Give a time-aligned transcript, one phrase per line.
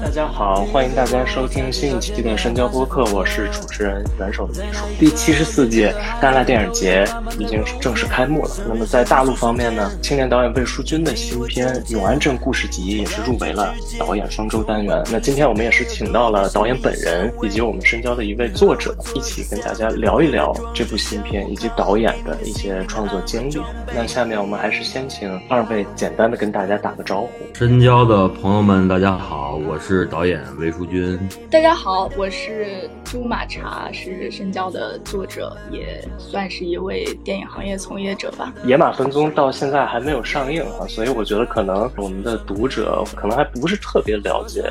[0.00, 4.84] 大家好，欢迎大家收听新一期的深交播客，我是主持人元首的秘书。
[4.98, 7.06] 第七十四届戛纳电影节
[7.38, 8.50] 已经正式开幕了。
[8.66, 15.02] 那么在大陆方面呢，青年导演魏淑君的新片《永安镇故事集》也是入围了导演双周单元。
[15.12, 23.60] 那今天我们也是请到了导演本人以及我们深交的一位作者，一起跟大家聊一聊这部新片以及导演的一些创作经历。
[23.94, 26.48] 那下面我们还是先请二位简单的跟。
[26.48, 31.18] 大家打个招呼，深交的朋友们，大家好，我是导演魏淑君。
[31.50, 38.52] 大家好，我是朱马茶，是深交的作者，也算是一位电影行业从业者吧。
[38.64, 44.62] 野马分鬃到现在还没有上映啊，所以我觉得可能我们的读者可能还不是特别了解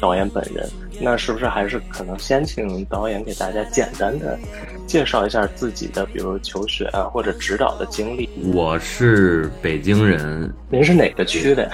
[0.00, 0.68] 导演本人。
[0.98, 4.38] 那是不是还是可能先请导演给大家简单的
[4.86, 8.26] 介绍一下自己的，比如求学啊或者指导的经历？
[8.54, 11.68] 我是北京人，您是哪个区的？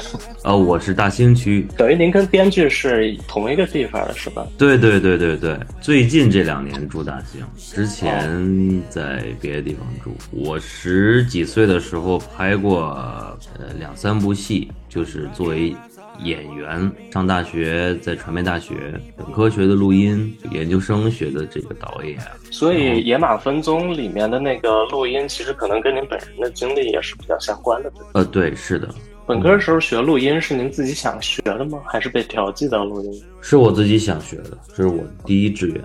[0.45, 4.47] 呃，我是大兴区，等于您跟编剧是同一个地方的是吧？
[4.57, 10.17] 对对对对对，最近这两年住大兴，之前在别的地方住。
[10.31, 12.81] 我十几岁的时候拍过
[13.59, 15.77] 呃两三部戏，就是作为。
[16.25, 18.77] 演员上大学，在传媒大学
[19.17, 22.19] 本科学的录音，研究生学的这个导演。
[22.51, 27.91] 所以《野马分鬃》里面的那个录音，其实可能跟您本人的经历也是比较相关的。
[28.13, 28.89] 呃，对，是的。
[29.25, 31.81] 本科时候学录音是您自己想学的吗？
[31.87, 33.23] 还是被调剂到录音？
[33.41, 35.83] 是我自己想学的，这是我第一志愿。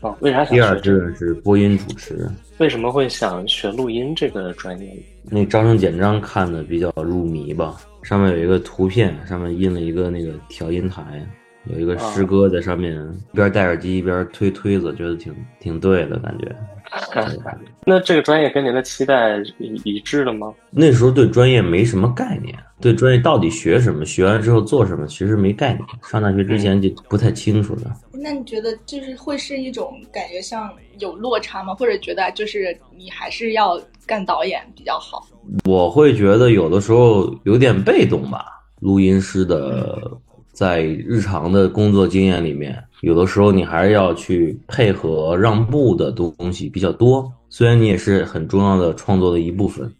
[0.00, 0.44] 哦，为啥？
[0.46, 2.26] 第二志愿是播音主持。
[2.56, 4.90] 为什么会想学录音这个专业？
[5.24, 7.76] 那招生简章看的比较入迷吧。
[8.02, 11.22] 上面有一个图片，上面印了一个那个调音台，
[11.66, 12.96] 有一个师哥在上面
[13.32, 16.56] 一边戴耳机一边推推子，觉得挺挺对的感觉。
[17.86, 20.52] 那这个专业跟您的期待一一致的吗？
[20.70, 25.84] 那时候对专业没什么概念，对专业到底学什么，学完之后做什么，其实没概念。
[26.02, 27.90] 上大学之前就不太清楚的。
[28.12, 31.74] 那你觉得就是会是一种感觉像有落差吗？
[31.74, 35.26] 或者觉得就是你还是要干导演比较好？
[35.64, 38.44] 我会觉得有的时候有点被动吧。
[38.80, 40.10] 录音师的
[40.52, 47.30] 在日常的工作经验里面，有的时候你还是要去配合让步的东西比较多。
[47.48, 49.92] 虽然你也是很重要的创作的一部分，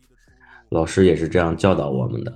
[0.68, 2.32] 老师也是这样教导我们的，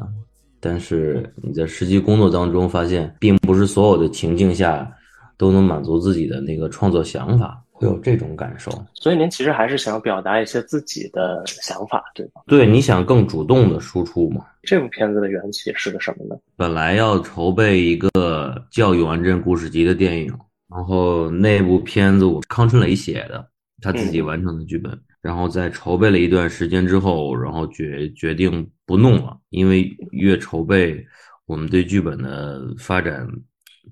[0.60, 4.90] 但是你在实际工作当中发现，并不是所有的情境下
[5.36, 7.60] 都能满足自己的那个创作想法。
[7.76, 12.40] 会有这种感受，所以您其实还是想表达一些自己的想法，对吧？
[12.46, 14.44] 对，你想更主动的输出嘛？
[14.62, 16.36] 这部片子的缘起是个什么呢？
[16.54, 20.32] 本来要筹备一个教育完整故事集》的电影，
[20.68, 31.04] 然后那部片子我康春雷写的，他自己完成的剧本，然后在筹备了一段时间之后，然后决决定不弄了，因为越筹备，
[31.46, 33.28] 我们对剧本的发展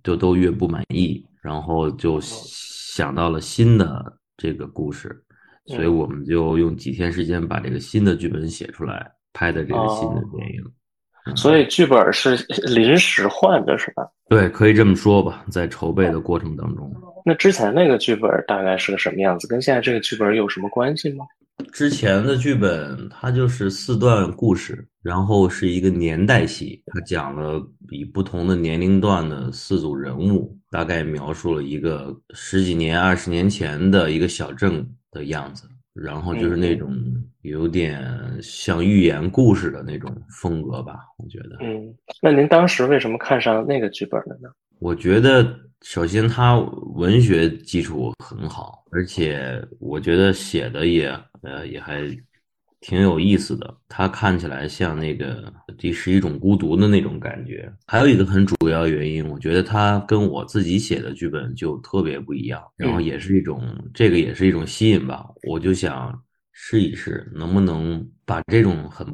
[0.02, 2.20] 就都越不满意，然后就。
[2.92, 5.24] 想到了新的这个故事，
[5.64, 10.62] 所以我们就用几天时间把这个新的剧本写出来，拍的这个新的电影。
[11.36, 14.06] 所以剧本是 临时换的，是吧？
[14.28, 16.92] 对，可以这么说吧，在筹备的过程当中。
[17.24, 19.46] 那之前那个剧本大概是个什么样子？
[19.46, 21.24] 跟现在这个剧本有什么关系吗？
[21.72, 30.58] 之前的剧本它就是四段故事，然后是一个年代戏，它讲了以不同的年龄段的四组人物。
[30.72, 36.94] 大概描述了一个十几年、二十年前的一个小镇的样子，然后就是那种
[37.43, 38.02] 有点
[38.43, 41.58] 像寓言故事的那种风格吧，我觉得。
[41.61, 44.49] 嗯，那您当时为什么看上那个剧本了呢？
[44.78, 46.58] 我觉得首先他
[46.94, 51.08] 文学基础很好，而且我觉得写的也
[51.43, 52.02] 呃也还。
[52.82, 57.73] 挺有意思的，它看起来像那个第十一种孤独的那种感觉。
[57.87, 63.62] 还有一个很主要原因，我觉得它跟我自己写的剧本就特别不一样，然后也是一种
[63.94, 65.25] 这个也是一种吸引吧。
[65.49, 66.20] 我就想
[66.50, 69.06] 试一试，能不能把这种很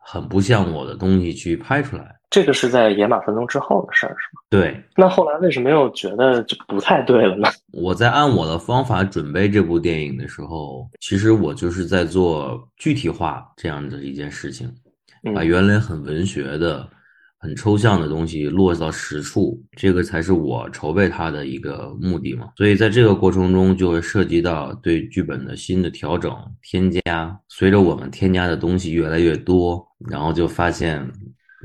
[0.00, 2.12] 很不像我的东西去拍出来。
[2.36, 4.42] 这个是在《野马分鬃》之后的事儿，是吗？
[4.50, 4.78] 对。
[4.94, 7.48] 那后来为什么又觉得就不太对了呢？
[7.72, 14.70] 我在按我的方法准备这部电影的时候，其实我就是在做具体化这样的一件事情。
[15.34, 16.86] 把原来很文学的、
[17.38, 22.50] 很抽象的东西落到实处，这个才是我筹备它的一个目的嘛。
[22.58, 27.34] 所以在这个过程中，就会涉及到对剧本的新的调整、添加。
[27.48, 31.10] 随着我们添加的东西越来越多，然后就发现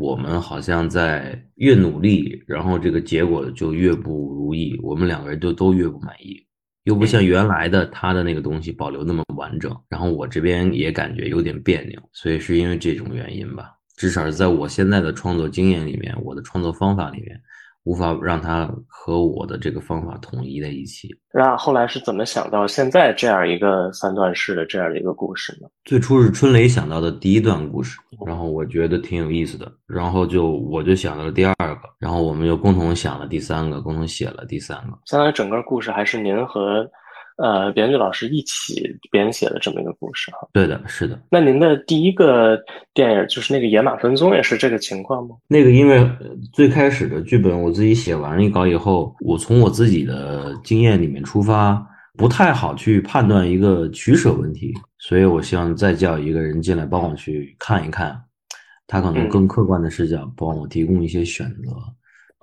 [0.02, 6.44] 我们好像在越努力，然后这个结果就越不如意，我们两个人就都越不满意。
[6.86, 13.70] 又不像原来的他的那个东西保留那么完整，然后我这边也感觉有点别扭，所以是因为这种原因吧。
[13.96, 17.40] 至少是在我现在的创作经验里面，我的创作方法里面。
[17.84, 21.10] 无法让它和我的这个方法统一在一起。
[21.34, 25.68] 那后来是怎么想到现在这样一个三段式的这样的一个故事呢？
[25.86, 34.98] 最初是春雷想到的第一段故事，然后我觉得挺有意思的，然后就我就想到了第二个，然后我们又共同想了第三个，共同写了第三个。
[35.06, 36.90] 相当于整个故事还是您和。
[37.38, 40.48] 呃，编剧老师一起编写的这么一个故事哈。
[40.54, 41.20] 对的，是的。
[41.30, 42.60] 那您的第一个
[42.94, 45.36] 电影就是那个《野马分鬃》，也是这个情况吗？
[45.48, 46.08] 那个因为
[46.54, 51.84] 最开始的剧本我自己写完一稿以后，我从我自己的经验里面出发，
[52.18, 58.22] 不太好去判断一个取舍问题，所以我希望再叫一个人进来帮我去看一看，
[58.86, 61.72] 他可能更客观的视角，帮我提供一些选择。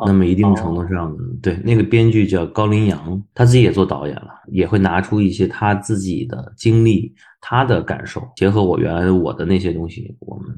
[0.06, 10.54] 那么一定程度上的，对那个编剧叫高林阳，他自己也做导演了，也会拿出一些他自己的经历、他的感受，结合我原来我的那些东西，我们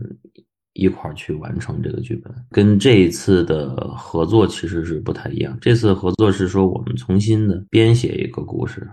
[0.75, 2.31] 一块儿去完成这个剧本。
[2.51, 8.87] 跟这一次的合作其实是不太一样，这次合作是说我们重新的编写一个故事，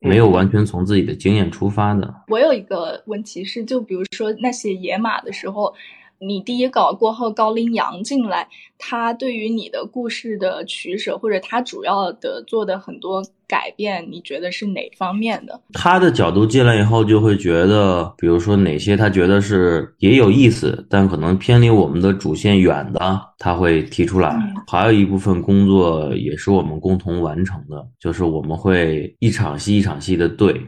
[0.00, 2.12] 没有完全从自己的经验出发的。
[2.26, 5.72] 我有一个问题是，就比如说那写野马的时候。
[6.18, 15.60] 你第一稿过后，高林阳进来，他对于你的故事的取舍，或者他主要的做的很多改变，你觉得是哪方面的？
[15.74, 24.34] 他的角度进来以后，就会觉得，比如说哪些他觉得是也有意思，但可能偏离我们的主线远的，他会提出来。
[24.66, 30.58] 还有一部分工作也是我们共同完成的，就是我们会一场戏一场戏的对，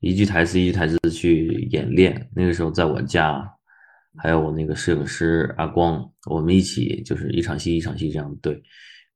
[0.00, 2.28] 一句台词一句台词去演练。
[2.34, 3.48] 那个时候在我家。
[4.18, 8.60] 还有我那个摄影师阿光，我们一起就是一场戏一场戏这样对，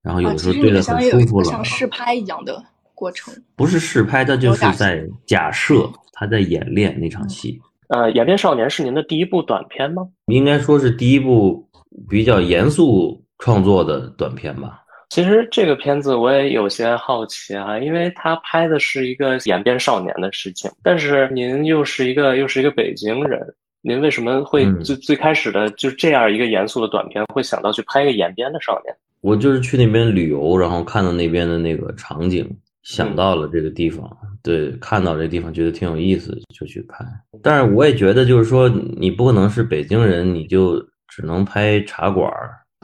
[0.03, 2.63] 然后有的时候对的很舒服了，像试拍一样的
[2.95, 3.35] 过程。
[3.57, 7.61] 不是试拍，他就是在假设他在演练那场戏。
[7.89, 10.03] 呃，《演练少年》是您的第一部短片吗？
[10.27, 11.69] 应该说是第一部
[12.09, 14.79] 比较严肃创作的短片吧。
[15.11, 23.41] 其实这个片子我也有些好奇啊，因为他拍的是一个演变少年的事情，但是您又是一个又是一个北京人。
[23.85, 28.97] 您为什么会最最开始的就这样一个严肃的短片，会想到去拍一个延边的少年？
[29.21, 32.49] 我就是去那边旅游，然后看到那边的那个场景，
[32.85, 34.09] 想到了这个地方，
[34.41, 37.05] 对，看到这地方觉得挺有意思，就去拍。
[37.43, 42.33] 但是我也觉得，就是说你不可能是北京人，你就只能拍茶馆，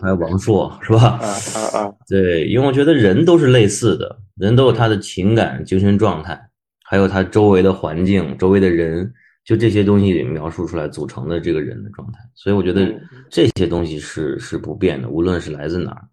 [0.03, 1.19] 拍王朔，是吧？
[1.23, 1.95] 啊啊啊！
[2.09, 6.41] 对，因为我觉得人都是类似的，人都有他的情感、精神状态，
[6.85, 9.13] 还有他周围的环境、周围的人。
[9.49, 12.95] 就这些东西描述出来组成的这个人的状态，所以我觉得
[13.31, 16.05] 这些东西是是不变的，无论是来自哪儿，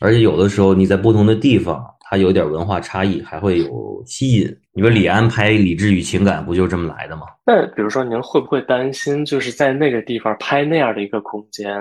[0.00, 4.56] 而且有的时候你在不同的地方，它有点文化差异，还会有吸引。
[4.72, 7.22] 你说李安拍《理智与情感》不就这么来的吗？
[7.44, 11.76] 那比如说您会不会担心，就是在那个地方拍那样的一个空间，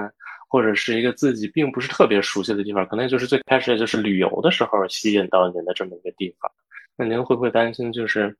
[0.50, 6.52] 或者是一个自己并不是特别熟悉的地方，可能就是最开始就是旅游的时候吸引到您的这么一个地方，
[6.98, 8.36] 那您会不会担心就是？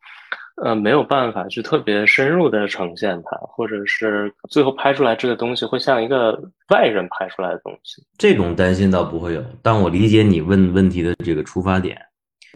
[0.64, 6.32] 呃，没有办法去特别深入的呈现它，或者是最后拍出来这个东西会像一个
[6.70, 8.02] 外人拍出来的东西。
[8.18, 11.98] 这种担心倒不会有，但我理解你问问题的这个出发点。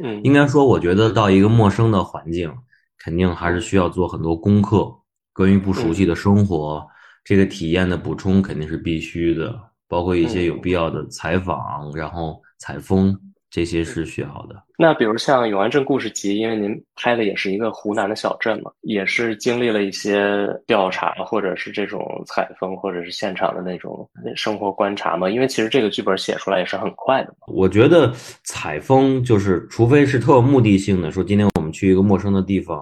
[0.01, 2.49] 嗯，应该说，我觉得到一个陌生的环境，
[2.97, 4.89] 肯定还是需要做很多功课，
[5.33, 6.87] 关于不熟悉的生活，
[7.25, 9.53] 这个体验的补充肯定是必须的，
[9.89, 13.13] 包括一些有必要的采访，然后采风。
[13.49, 14.55] 这些是需要的。
[14.77, 25.29] 那比如像《永安镇故事集》，因为您拍的也是一个湖南的小镇嘛，也是经历了一些调查，或者是这种采风，或者是现场的那种生活观察嘛。
[25.29, 27.33] 因为其实这个剧本写出来也是很快的。
[27.47, 28.13] 我觉得
[28.43, 32.79] 采风就是，除非是特有目的性的，说今天我们去一个陌生的地方，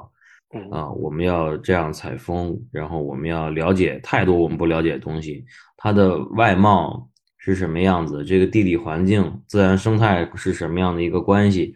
[0.69, 5.43] 啊，我们要这样采风，然后我们要了解太多我们不了解的东西，
[5.77, 7.07] 它的外貌。
[7.53, 8.23] 是什么样子？
[8.25, 11.73] 这个地理环境、自然生态是什么样的一个关系？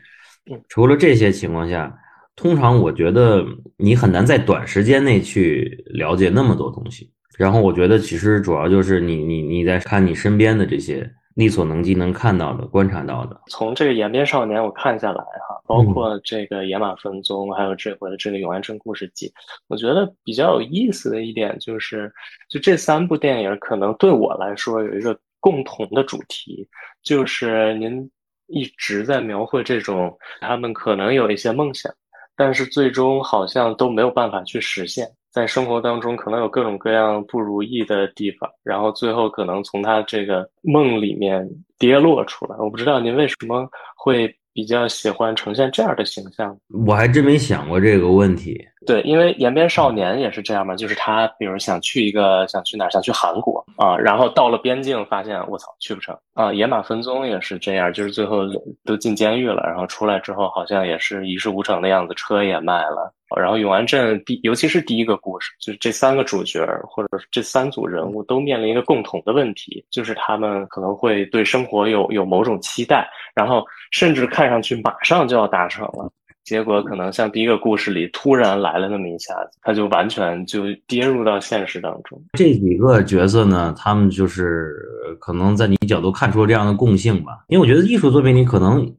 [0.67, 1.97] 除了这些情况下，
[2.35, 3.45] 通常我觉得
[3.77, 7.11] 你很难在短时间内去了解那么多东西。
[7.37, 13.41] 然后我觉得，其实主要就是你你你在看你身边的这些力所能及能看到的、观察到的。
[13.47, 19.31] 从这个延边少年我看下来哈，包括这个野马分鬃，还有这回的这个永安镇故事集，
[19.69, 22.11] 我觉得比较有意思的一点就是，
[22.49, 26.65] 就这三部电影可能对我来说有一个共同的主题，
[27.03, 28.09] 就是您
[28.47, 31.93] 一直在描绘这种他们可能有一些梦想，
[32.37, 35.05] 但是最终好像都没有办法去实现。
[35.31, 42.57] 在生活当中，可能有各种各样不如意的地方，然后最后可能从他这个梦里面跌落出来。
[42.57, 46.57] 我不知道您为什么会比较喜欢呈现这样的形象？
[46.85, 48.59] 我还真没想过这个问题。
[48.87, 56.51] 对，因为延边少年也是这样嘛，就是他比如想去一个想去哪儿，想去韩国啊，然后到了边境发现我操去不成啊。
[56.51, 58.39] 野马分鬃也是这样，就是最后
[58.83, 63.13] 都进监狱了，然后出来之后好像也是一事无成的样子，车也卖了。
[63.39, 76.11] 然后永安镇第，尤其是第一个故事，就是这三个主角或者这三组人物都面临一个共同的问题，就是他们可能会对生活有有某种期待，然后甚至看上去马上就要达成了，
[76.43, 82.21] 结果可能像第一个故事里突然来了那么一下子，他就完全就跌入到现实当中。
[82.33, 84.73] 这几个角色呢，他们就是
[85.19, 88.91] 可能在你角度看出了这样的共性吧，因为我觉得艺术作品里可能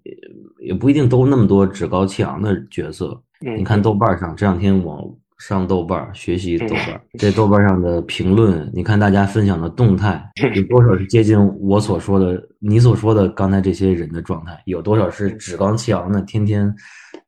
[0.61, 3.21] 也不一定都那么多趾高气扬的角色。
[3.41, 10.23] 你看豆瓣上这两天我上豆瓣学习豆瓣，这豆瓣上的评论，你看大家分享的动态
[10.55, 16.73] 有多少是接近我所说的你所说的刚才这些人的状态，有多少是趾高气昂的天天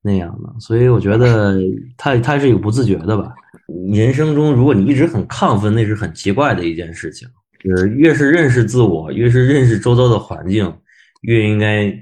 [0.00, 0.54] 那样的？
[0.60, 1.58] 所以我觉得
[1.96, 3.32] 他他是有不自觉的吧。
[3.92, 7.26] 人生中如果你一直很亢奋，那是很奇怪的一件事情。
[7.64, 10.72] 就是越是认识自我，越是认识周遭的环境，
[11.22, 11.92] 越应该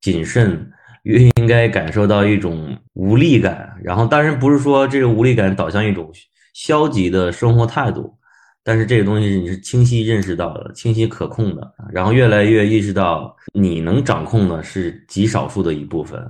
[0.00, 0.70] 谨慎。
[1.08, 6.12] 越应该感受到一种无力感，然后当然不是说这个无力感导向一种
[6.52, 8.14] 消极的生活态度，
[8.62, 16.22] 但是这个东西你是清晰认识到的、清晰可控的，然后越来越意识到你能掌控的是极少数的一部分，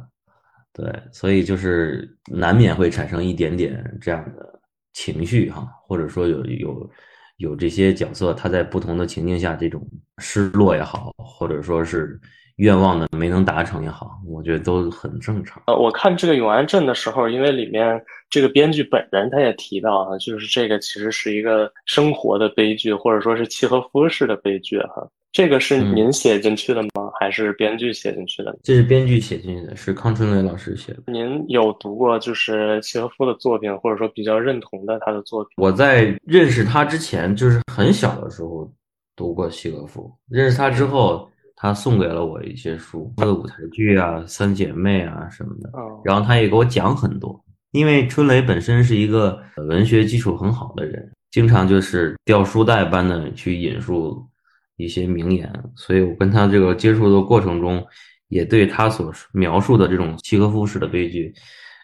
[0.73, 4.61] 对，所以就是难免会产生一点点这样的
[4.92, 6.90] 情绪哈，或者说有有
[7.38, 9.85] 有这些角色他在不同的情境下这种
[10.18, 12.16] 失落也好，或者说是。
[12.58, 15.62] 愿望呢没能达成也好，我觉得都很正常。
[15.68, 25.08] 呃，我看这个永安镇的时候，因为里面这个编剧本人他也提到啊，就是这个其实是一个生活的悲剧，或者说是契诃夫式的悲剧哈。
[25.30, 27.12] 这个是您写进去的吗？
[27.20, 28.58] 还是编剧写进去的？
[28.64, 31.02] 这是编剧写进去的，是康春雷老师写的。
[31.06, 35.52] 您有读过就是契诃夫的作品，或者说比较认同的他的作品？
[35.58, 38.68] 我在认识他之前，就是很小的时候
[39.14, 41.30] 读过契诃夫，认识他之后。
[41.60, 45.68] 他送给了我一些书，他的舞台剧啊、三姐妹啊什么的，
[46.04, 47.44] 然后他也给我讲很多。
[47.72, 54.24] 因为春雷本身是一个文学基础很好的人，经常就是掉书袋般的去引述
[54.76, 57.84] 一些名言，所以我跟他这个接触的过程中，
[58.28, 61.34] 也对他所描述的这种契诃夫式的悲剧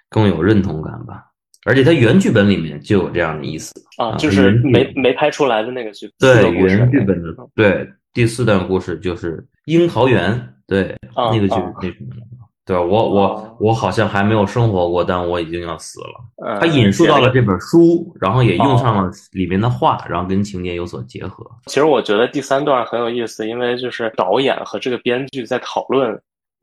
[0.08, 1.24] 更有认同感吧。
[1.66, 7.90] 而且他原剧本里面就有这样的意思啊，就是没没拍出来的那个剧对原剧本的对。
[8.14, 16.58] 第四段故事就是樱桃园，对，那个剧那什么，对我我我好像还没有生活过，但我已经要死了。
[16.58, 21.44] 他引述到了这本书，然后也用上了里面的话，然后跟情节有所结合。
[21.66, 26.18] 其实我觉得第三段很有意思，因为就是导演和这个编剧在讨论。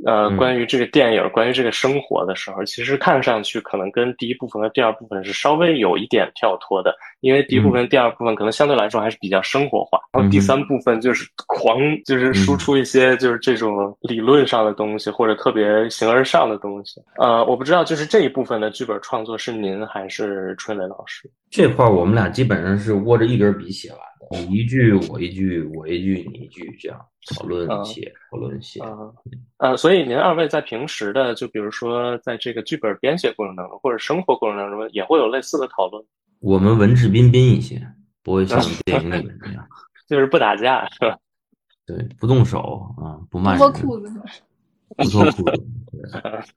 [0.06, 17.02] 呃，关于这个电影，关于这个生活的时候，其实看上去可能跟第一部分和第二部分是稍微有一点跳脱的，因为第一部分、第二部分可能相对来说还是比较生活化，然后第三部分就是狂，就是输出一些就是这种理论上的东西或者特别形而上的东西。
[17.18, 21.30] 呃，我不知道，就是这一部分的剧本创作是您还是春雷老师？
[21.50, 27.00] 这块我们俩基本上是握着一根笔写完的，你一句我一句，我一句你一句这样。
[27.36, 28.82] 讨论写，讨论写。
[29.58, 36.04] 呃，所以您二位在平时的，就比如说在这个剧本编写过程当中，或者生活过程当中，也会有类似的讨论。
[36.40, 37.80] 我们文质彬彬一些，
[38.24, 39.68] 不会像 电影里面那样，
[40.08, 41.18] 就是不打架，是吧？
[41.86, 44.12] 对，不动手啊，不骂人， 不脱裤子，
[44.98, 45.64] 不脱裤子。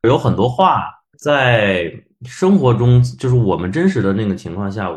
[0.05, 0.87] 有很多话
[1.19, 1.93] 在
[2.25, 4.91] 生活中，就是我们真实的那个情况下，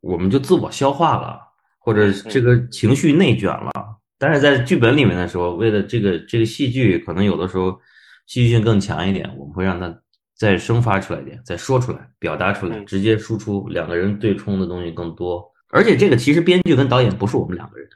[0.00, 1.40] 我们就自我消化了，
[1.84, 3.70] 或者这个情绪内卷了。
[4.18, 7.78] 但是在剧本里面的时候，为了这个这个戏剧，可能有的时候
[8.26, 9.94] 戏剧性更强一点，我们会让它
[10.34, 15.44] 再生发出来一点，再说出来，表达出来，直接输出，两个人对冲的东西更多。
[15.68, 17.86] 而且这个其实编剧跟导演不是我们两个人，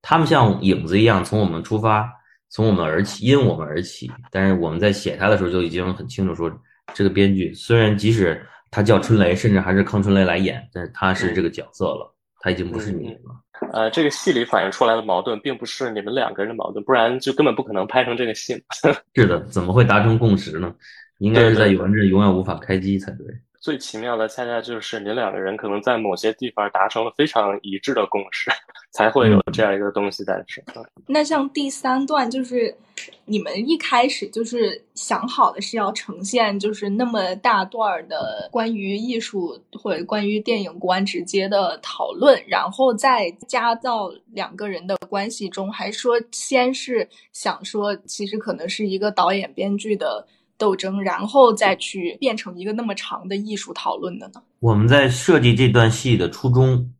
[0.00, 2.08] 他们像影子一样从我们出发，
[2.48, 4.10] 从我们而起，因我们而起。
[4.30, 6.50] 但是我们在写他的时候就已经很清楚说，
[6.94, 12.13] 这个编剧虽然即使他叫春雷，甚至还是康春雷来演，但是他是这个角色了，
[12.44, 13.40] 他已经不是你了。
[13.72, 18.62] 呃，这个戏里反映出来的矛盾，并不是你们两个人的矛盾，不然就根本不可能拍成这个戏。
[19.16, 20.74] 是的，怎么会达成共识呢？
[21.20, 23.26] 应该是在语文这永远无法开机才对。
[23.64, 28.50] 最奇妙的，恰恰就是你两个人可能在某些地方达成了非常一致的共识，
[28.90, 30.62] 才会有这样一个东西诞生。
[31.06, 32.76] 那像第三段，就是
[33.24, 50.26] 你们一开始就是想好的是要呈现，就是那么大段的关于艺术或者关于电影观直接的讨论，然后再加到两个人的关系中，还说先是想说，其实可能是一个导演编剧的。
[50.56, 54.42] 斗争，然后再去变成一个那么长的艺术讨论的呢？
[54.60, 56.92] 我们在设计这段戏的初衷，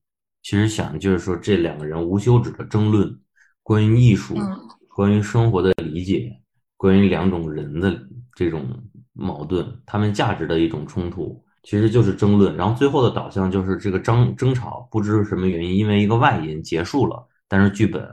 [0.43, 3.19] 其实想就是说，这两个人无休止的争论，
[3.63, 4.37] 关于艺术，
[4.89, 6.31] 关于生活的理解，
[6.77, 7.99] 关于两种人的
[8.35, 8.67] 这种
[9.13, 12.57] 矛盾，他们价值的一种冲突，其实就是争论。
[12.57, 18.07] 然后最后的导向就是这个争争吵，不知什么原因，因为一个外因结束了，但是剧本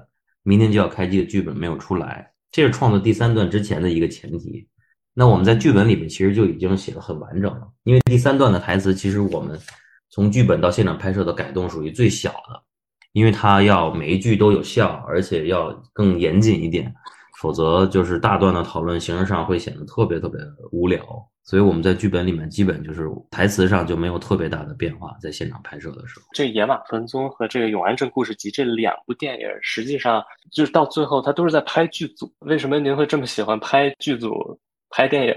[0.43, 4.67] 明天就要开机的剧本没有出来，这是创作第三段之前的一个前提。
[5.13, 9.59] 那我们在剧本里面其实就已经写的很完整了，因为第三段的台词其实我们
[10.09, 12.61] 从剧本到现场拍摄的改动属于最小的，
[13.11, 16.93] 因为它要每一句都有效，而且要更严谨一点，
[17.39, 20.39] 否则就是大段的讨论形式上会显得特别特别
[20.71, 21.01] 无聊。
[21.43, 26.25] 所以我们在剧本里面基本就是台词上就没有特别大的变化，在现场拍摄的时候。
[26.33, 32.31] 这《野马分鬃》和这个《永安镇故事集》这两部电影，实际上就是到最后它都是在拍剧组。
[32.39, 34.31] 为什么您会这么喜欢拍剧组？
[34.91, 35.33] 拍电影，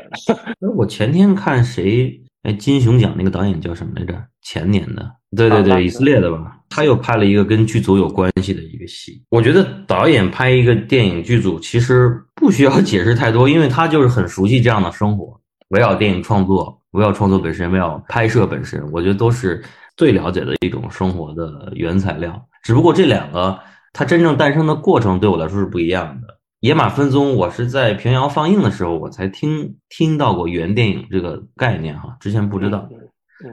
[0.60, 2.20] 那 我前天看谁？
[2.42, 4.14] 哎，金熊奖那个导演叫什么来着？
[4.42, 6.58] 前年的，对对对，以色列的吧？
[6.68, 9.22] 他又拍了一个跟剧组有关系的一个戏。
[9.30, 15.40] 我觉得导演拍一个电影剧组其实不需要解释太多，因为他就是很熟悉这样的生活。
[15.68, 19.64] 围绕电影创作，围绕创作本身，围绕拍摄本身，我觉得都是
[19.96, 22.38] 最了解的一种生活的原材料。
[22.62, 23.58] 只不过这两个，
[23.94, 26.23] 它真正诞生的过程对我来说是不一样的。
[26.64, 32.88] 野马分鬃，我是在平遥放映的时候，我才听听到过原电影这个概念哈，之前不知道。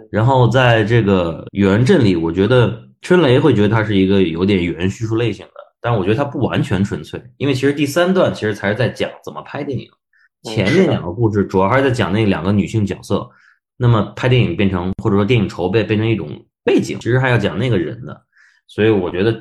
[0.10, 9.90] 然后在这个原阵里，我觉得春雷会觉得它是一个有点原叙述类型的，但我觉得它不完全纯粹，因为其实第三段其实才是在讲怎么拍电影，
[10.44, 13.30] 前面两个故事主要还是在讲那两个女性角色。
[13.76, 16.30] 那么拍电影变成或者说电影筹备变成一种
[16.64, 18.22] 背景，其实还要讲那个人的。
[18.74, 19.34] 所以我觉得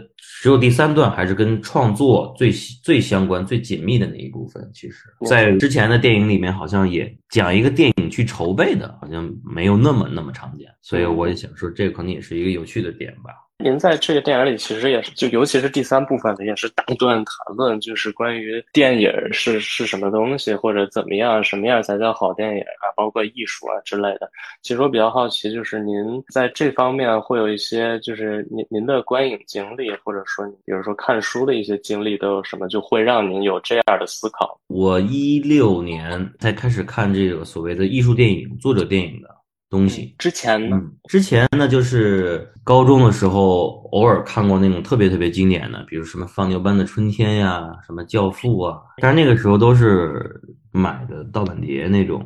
[0.42, 2.50] 只有第三段还是跟创作最
[2.82, 4.68] 最相关、最紧密的那一部分。
[4.74, 10.66] 其实，在之前的电影里面，好像也讲一个电影去筹备的，好像没有那么那么常见。
[10.82, 13.30] 所以我也想说，这可能也是一个有趣的点吧。
[13.62, 24.31] 您在这个电影里其实也是，就尤其是第三部分的，也是大段谈论，就是关于电影是是什么东西，或者怎么样，什么样才叫好电影啊，包括艺术啊之类的。
[24.62, 25.94] 其实我比较好奇，就是您
[26.33, 34.59] 在这方面会有一些，就是您您的观影经历，或者说比如说看书的一些经历都有什么，就会让您有这样的思考。
[34.68, 39.39] 我一六年才开始看这个所谓的艺术电影、作者电影的。
[39.70, 40.83] 东西之前呢？
[41.09, 48.80] 之前呢，就是高中的时候偶尔看过那种特别特别经典的，比如什么《放牛班的春天》呀，什么《教父》啊。
[49.00, 52.20] 但是那个时候都是买的盗版碟那种，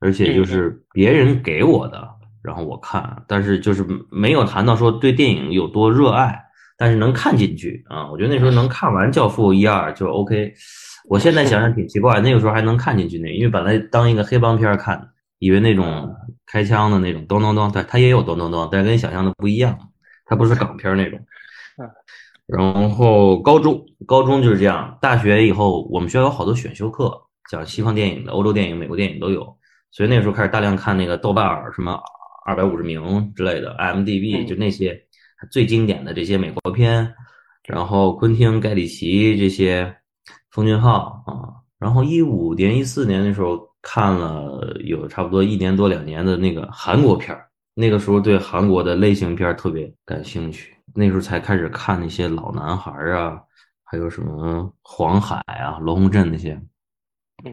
[0.00, 2.06] 而且就是别人给我的，
[2.42, 6.36] 然后我看，但是就是没有谈到说对电影有多热爱，
[6.76, 8.10] 但是能看进去啊。
[8.10, 10.52] 我觉得那时候能看完《教父》一二就 OK。
[11.08, 15.08] 我现在想想挺奇怪，那个时候还能看进去那，因为本来当一个黑帮片看，
[15.38, 16.14] 以为那种。
[16.50, 19.78] 开枪的那种，咚咚咚，对，它也有咚咚咚，但是跟你想象的不一样，
[20.24, 21.20] 它不是港片那种。
[22.46, 24.96] 然后高中，高中就是这样。
[24.98, 27.14] 大学以后，我们学校有好多选修课，
[27.50, 29.58] 讲西方电影的，欧洲电影、美国电影都有。
[29.90, 32.00] 所以那时候开始大量看那个豆瓣儿什么
[32.46, 34.98] 二百五十名之类的，IMDB 就那些
[35.50, 37.14] 最经典的这些美国片。
[37.64, 39.94] 然后昆汀、盖里奇这些，
[40.50, 41.60] 奉俊昊啊。
[41.78, 43.67] 然后一五年、一四年的时候。
[43.82, 53.40] 看了有差不多一年多两年的那个韩国片儿，那个时候对韩国的类型片特别感兴趣，那时候才开始看那些老男孩啊，
[53.84, 56.60] 还有什么黄海啊、罗洪镇那些。
[57.44, 57.52] 嗯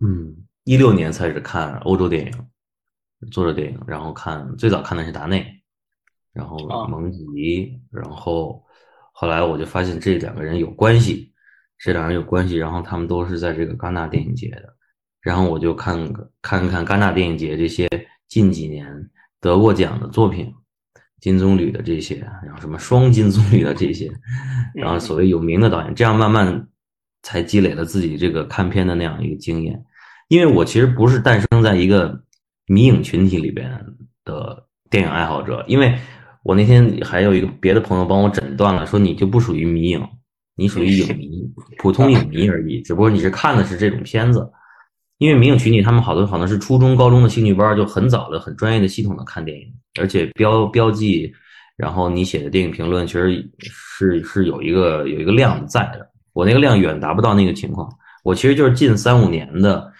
[0.00, 5.62] 嗯，一六年开始看欧洲电影，作者电影，然后看最早看的是达内，
[6.32, 8.60] 然后蒙吉，然后
[9.12, 11.32] 后来我就发现这两个人有关系，
[11.78, 14.73] 这两人有关系，然后他们都是在这个戛纳电影节的。
[15.24, 17.88] 然后我就看看看戛纳电影节这些
[18.28, 18.86] 近几年
[19.40, 20.52] 得过奖的作品，
[21.20, 24.12] 金棕榈的这些，然后什么双金棕榈的这些，
[24.74, 26.68] 然后所谓有名的导演，这样慢慢
[27.22, 29.82] 才积累了自己这个看片的那样一个经验。
[30.28, 32.22] 因为我其实不是诞生在一个
[32.66, 33.70] 迷影群体里边
[34.24, 35.98] 的电影爱好者，因为
[36.42, 40.06] 我那天还有一个别的朋友帮我诊断了，说你就不属于迷影，
[40.56, 42.82] 你属于影迷， 普通影迷而已。
[42.82, 44.50] 只不过你是看的是这种片子，
[45.18, 49.66] 因为迷影群体他们好多可能是初中、高中的兴趣班，就很早的、很专业的、系统的看电影，
[50.00, 51.32] 而且标标记，
[51.76, 56.08] 然后你写的电影评论，其实是是有一个有一个量在的。
[56.32, 57.88] 我那个量远达不到那个情况，
[58.24, 59.92] 我其实就是近三五年的，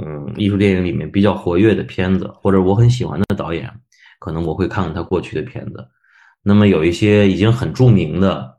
[0.00, 3.68] 嗯，艺术电影里面比较活跃的片子，或者我很喜欢的导演。
[4.20, 5.82] 可能我会看看他过去的片子，
[6.42, 8.54] 那么有一些已经很著名的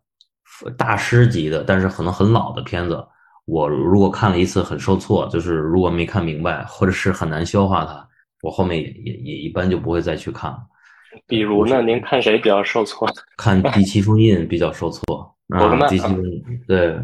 [0.76, 3.02] 大师级的，但是可能很老的片子，
[3.52, 8.08] 我如果看了一次很受挫，就是如果没看明白，或者是很难消化它，
[8.44, 10.58] 我后面也也也一般就不会再去看了。
[11.28, 13.06] 比如呢，您看谁比较受挫？
[13.36, 16.98] 看《第七封印》比较受挫啊，第七封印对。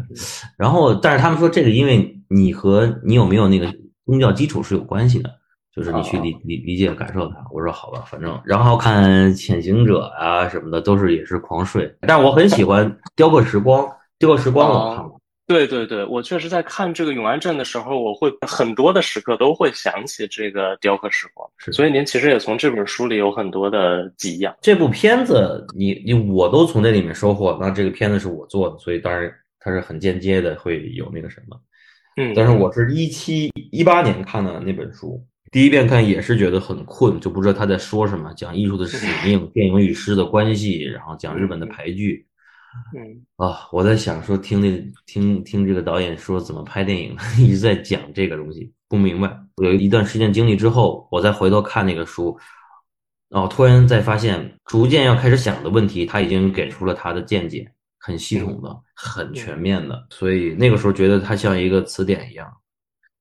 [0.56, 3.70] 然后，但是他们说这个，因为你和你有没有那个
[4.06, 5.30] 宗教基础是有关系的。
[5.76, 11.94] 就是你去理理理解感受它，我说好吧，反正然后看《潜行者》啊什么的，都是也是狂睡。
[12.00, 13.84] 但是我很喜欢《雕刻时光》，
[14.18, 15.17] 《雕刻时光》我看过。
[15.48, 21.48] 对对对，我确实在看这个《永安镇》的时候，我会很多的时刻都会想起这个《雕刻时光》。
[21.72, 24.54] 所以您其实也从这本书里有很多的给养。
[24.60, 27.56] 这部片子，你你我都从这里面收获。
[27.58, 31.58] 那这个片子是我做的，所以当然它是很间接的会有那个什么。
[32.18, 32.34] 嗯。
[32.36, 35.18] 但是我是一七一八年看的那本书。
[35.50, 42.26] 第一遍看也是觉得很困，就不知道他在说什么，讲艺术的使命、 电影与诗的关系，然后讲日本的排剧。
[42.94, 49.38] 嗯啊，我在想说听那听听这个导演说怎么拍电影， 一直在讲这个东西，不明白。
[49.62, 52.38] 有一段时间经历之后，我再回头看那个书，
[53.30, 60.06] 哦，突然再发现，逐渐要开始想的问题，他已经给出了他的见解，很系统的、很全面的。
[60.10, 62.52] 所以那个时候觉得他像一个词典一样，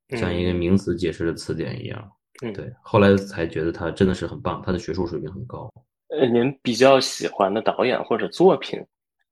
[0.10, 2.12] 像一个名词解释的词典一样。
[2.44, 5.72] 嗯，对，后来才觉得他真的是很棒，他的学术水平很高。
[6.10, 8.80] 呃，您比较喜欢的导演或者作品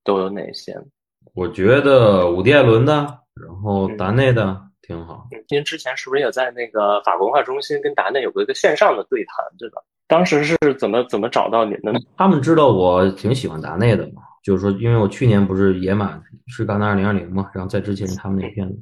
[0.05, 0.73] 都有哪些？
[1.33, 2.93] 我觉得伍迪·艾伦的，
[3.33, 5.27] 然后达内的挺好。
[5.49, 9.81] 您之前是不是也在那个法国文化中心跟达内有过一个线上的对谈，对吧？
[10.07, 11.99] 当时是怎么怎么找到您的呢？
[12.15, 18.79] 他们知道我挺喜欢达内的嘛，就是说，因为我去年不是野马是戛纳二零二零嘛，然后在之前他们那片子，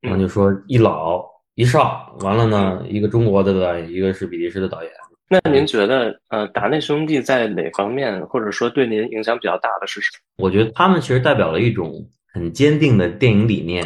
[0.00, 1.28] 然后就说一老。
[1.56, 4.90] 一少完了呢，一个中国的导演，一个是比利时的导演。
[5.32, 10.44] 那您觉得，呃，达内兄弟在哪方面，或者说对您影响比较大的是什么？
[10.44, 13.84] 我觉得他们其实代表了一种很坚定的电影理念，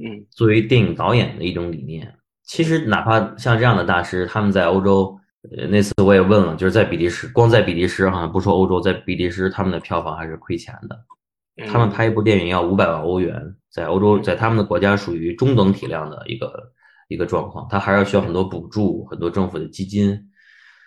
[0.00, 2.14] 嗯，作为电影导演的一种理念。
[2.44, 5.18] 其实哪怕像这样的大师，他们在欧洲，
[5.50, 11.66] 呃，那次我也问了，就是在比利时，光在比利时哈，不说欧洲，在比利时他们的票房还是亏钱的。
[11.66, 13.34] 他们拍一部电影要五百万欧元，
[13.68, 16.72] 在欧洲，在他们的国家属于中等体量的一个。
[17.10, 20.27] 一个状况，他还是需要很多补助，很多政府的基金，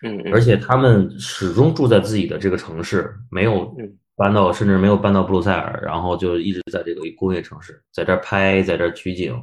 [0.03, 3.71] 嗯，而且他们始终住在自己的这个城市，没有
[4.15, 9.35] 搬到，甚至没有搬到布鲁塞尔，然后就一直在这个工业城市，在这儿拍，在这儿取景，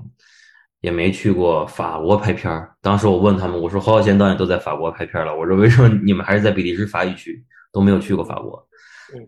[0.81, 2.75] 也没去过法国拍片儿。
[2.81, 8.69] 当时我问他们，我说侯孝贤导演都在法国拍片了，我说为什么你们还是在比利时法语区都没有去过法国？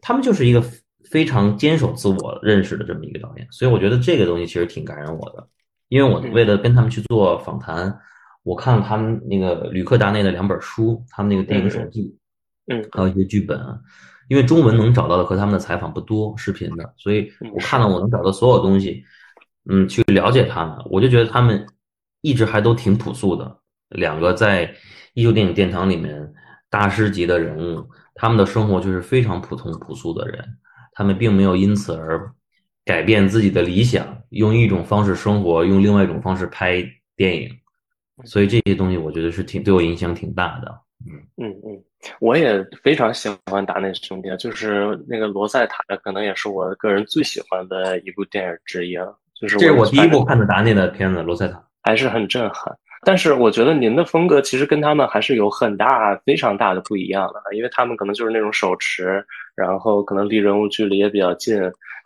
[0.03, 0.62] 他们就是一个
[1.11, 5.49] 非常坚守自我认识的这么一个导演，所以我觉得这个东西其实挺感染我的。
[5.88, 7.99] 因为我为了跟他们去做访谈，
[8.42, 12.16] 我看了他们那个吕克达内的两本书，他们那个电影手记，
[12.66, 13.59] 嗯，还有一些剧本。
[14.29, 19.03] 因为中文能找到的和他们的采访不多，视频的，所以我看了我能找到所有东西，
[19.68, 20.76] 嗯，去了解他们。
[20.90, 21.66] 我就觉得他们
[22.20, 24.72] 一直还都挺朴素的，两个在
[25.14, 26.33] 艺术电影殿堂里面
[26.68, 30.44] 大师级的人物，他们的生活就是非常普通朴素的人，
[30.92, 32.33] 他们并没有因此而。
[32.83, 36.83] 改变自己的理想，用一种方式生活，用另外一种方式拍
[37.14, 37.48] 电影，
[38.24, 40.80] 所以这些东西我觉得是挺对我影响挺大的。
[41.06, 41.83] 嗯嗯嗯，
[42.20, 49.16] 我也非常喜欢达内兄弟，就是那个罗塞塔，可能也是我个人最喜欢的一部电影之一了。
[49.40, 52.76] 就是这是我第一部看的达内的片子，罗塞塔还是很震撼。
[53.02, 59.24] 但是我觉得您的风格其实跟他们还是有很大、非常大的不一样的，因为他们可能就是那种手持，
[59.56, 61.59] 然后可能离人物距离也比较近。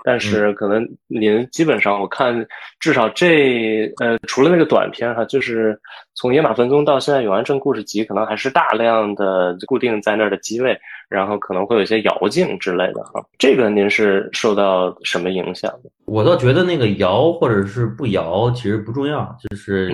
[0.07, 2.47] 但是可能您基本上我看
[2.79, 5.77] 至少这呃除了那个短片哈，就是
[6.15, 13.25] 从《野马分鬃》到现在《永安镇故事集》，可能还是大量的固定在那儿的机位，然后可能会有一些摇镜之类的哈。
[13.39, 15.91] 这个您是受到什么影响的？
[16.05, 19.91] 我倒觉得那个摇或者是不摇其实不重要，就是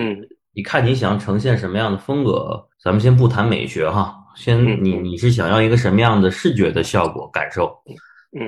[0.53, 2.61] 你看你想呈现什么样的风格。
[2.83, 7.71] 咱们先不谈美学哈，先你你是想要一个什么样的视觉的效果感受？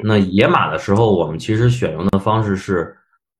[0.03, 2.95] 那野马的时候，我们其实选用的方式是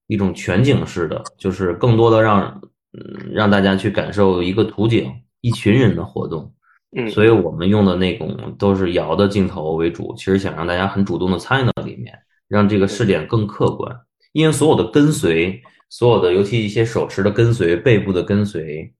[0.07, 5.09] 一种全景式的，就是更多的让嗯让大家去感受一个图景，
[5.41, 6.53] 一群人的活动。
[6.95, 12.13] 嗯，所以我们用的那种都是摇的镜头为主，其实想让大家很主动的参与到里面，
[12.47, 13.95] 让这个视点更客观。
[14.33, 18.93] 因为所有的跟随，所有的尤其一些手持的跟随、背部的跟随，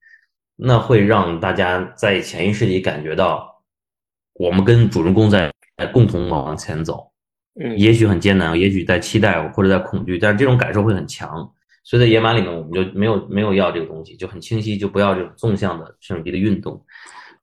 [0.56, 3.62] 那会让大家在潜意识里感觉到，
[4.34, 5.52] 我们跟主人公在
[5.92, 7.13] 共同往前走。
[7.60, 11.52] 嗯，也许很艰难，也许在期待或者在恐惧，但是这种感受会很强。
[11.84, 16.82] 所以在野马里面，我们就没有没有要这个东西，就很清晰，就不要这种纵向的摄影机的运动。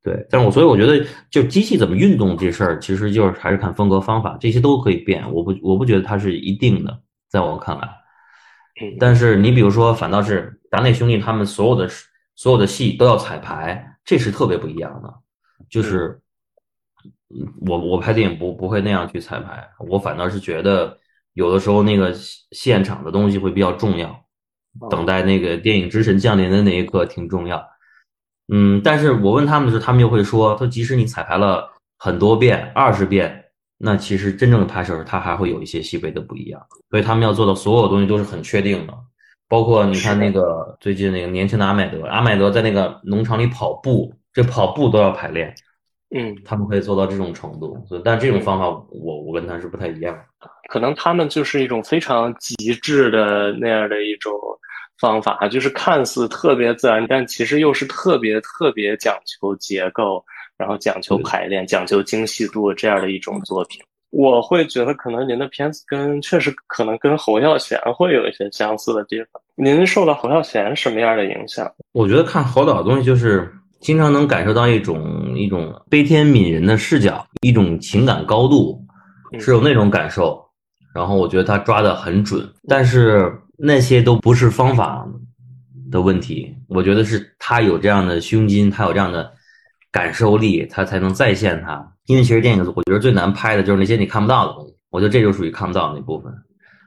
[0.02, 5.30] 对，但是我所以我觉得，就机器怎么运动这事儿，其实就是还是看风格方法，这些都可以变。
[5.30, 7.82] 我不我不觉得它是一定的，在我看来。
[8.80, 11.86] 嗯，但是你比如说，反倒是达内兄弟他们所有的
[12.34, 15.14] 所有的戏都要彩排，这是特别不一样的。
[15.68, 16.18] 就是，
[17.66, 20.96] 我我拍电影不不会那样去彩排，我反倒是觉得
[21.34, 22.12] 有的时候那个
[22.52, 24.24] 现场的东西会比较重要，
[24.90, 27.64] 等待那个电影之神降临的那一刻挺重要。
[28.52, 33.44] 嗯，但是我问他们的时候，他们又会说，说即使你彩排了很多遍，二十遍，
[33.78, 38.94] 那其实真正的拍摄它还会有一些细微的不一样，所以他们要做到所有东西都是很确定的，
[39.48, 45.54] 包括你看那个最近那个年轻的阿麦德，阿麦德在那个农场里跑步，这跑步都要排练，
[46.14, 54.32] 嗯，他们可以做到这种程度，所以但这种方法我我跟他是不太一样的，可能他们就是一种非常极致的那样的一种。
[55.00, 60.22] 方法就是看似特别自然，但其实又是特别特别讲求结构，
[60.58, 63.80] 然后讲求排练、讲究精细度这样的一种作品。
[64.10, 69.40] 我会觉得，可能您的片子跟确实可能跟侯孝贤会有一些相似的地方。
[69.54, 71.66] 您受到侯孝贤什么样的影响？
[71.92, 78.84] 我觉得看侯导的东西，就是经常能感受到一种一种悲天悯人的视角，一种情感高度，
[79.38, 80.40] 是有那种感受。
[80.94, 83.32] 然后我觉得他抓的很准，但是。
[83.62, 85.06] 那些都不是方法
[85.90, 89.30] 的问题，我觉得是他有这样的胸襟，他有这样的
[89.92, 91.86] 感受力，他才能再现他。
[92.06, 96.32] 因为其实电影，我觉得最难拍的就是那些你看不到的东西，我觉得这就属于看不到的那部分。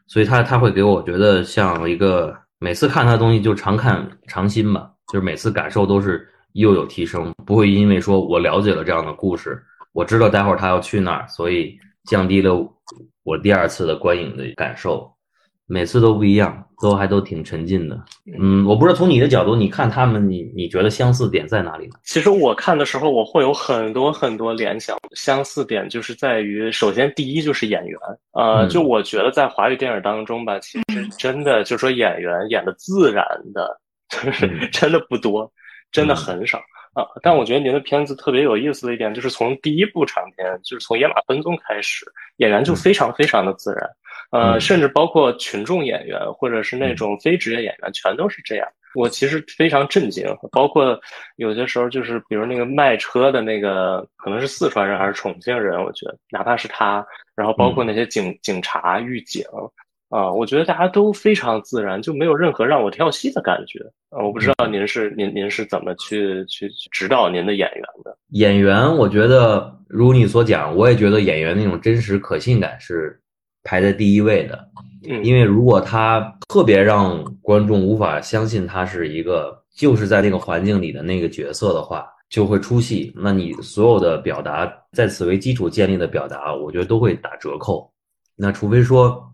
[0.07, 9.61] 所以他他会给我觉得像一个每次看他的东西就常看常新吧，就是每次感受都是又有提升，不会因为说我了解了这样的故事，
[9.91, 12.55] 我知道待会儿他要去那儿，所以降低了
[13.23, 15.11] 我第二次的观影的感受。
[15.65, 17.97] 每次都不一样，都还都挺沉浸的。
[18.37, 21.93] 嗯，我不知道从你的角度，你看他们，你你觉得相似点在哪里呢？
[22.03, 24.95] 其实我看的时候，我会有很多很多联想。
[25.15, 27.97] 相似点就是在于，首先第一就是演员，
[28.33, 35.49] 呃，就我觉得在华语电影当中吧，其实真的就说演员演的自然的，就是 真的不多，
[35.93, 36.57] 真的很少
[36.93, 37.07] 啊。
[37.21, 42.05] 但我觉得您的片子特别有意思的一点，就是从第一部长片，就是从《野马分鬃》开始，
[42.37, 43.89] 演员就非常非常的自然。
[44.31, 48.67] 呃，甚至包括群众演员或者是那种非职业演员，全都是这样。
[48.95, 50.99] 我其实非常震惊，包括
[51.37, 57.03] 有些时候就是，比如那个卖车的那个，可能是四川人还是重庆人，我觉得哪怕是他，
[57.35, 59.43] 然后包括那些警警察、狱警，
[60.13, 63.79] 啊，我觉得大家都非常自然，就没有任何让我跳戏的感觉。
[64.09, 68.15] 啊，我不知道您是您您是怎么去去指导您的演员的？
[68.29, 73.19] 演员，我觉得如你所讲，我也觉得演员那种真实可信感是。
[73.65, 74.67] 排在第一位的，
[75.07, 83.13] 嗯因为如果他特别让观众无法相信他是一个就是在那个环境里的那个角色的话，就会出戏。
[83.15, 87.89] 那你所有的表达在此为基础建立的表达，我觉得都会打折扣。
[88.35, 89.32] 那除非说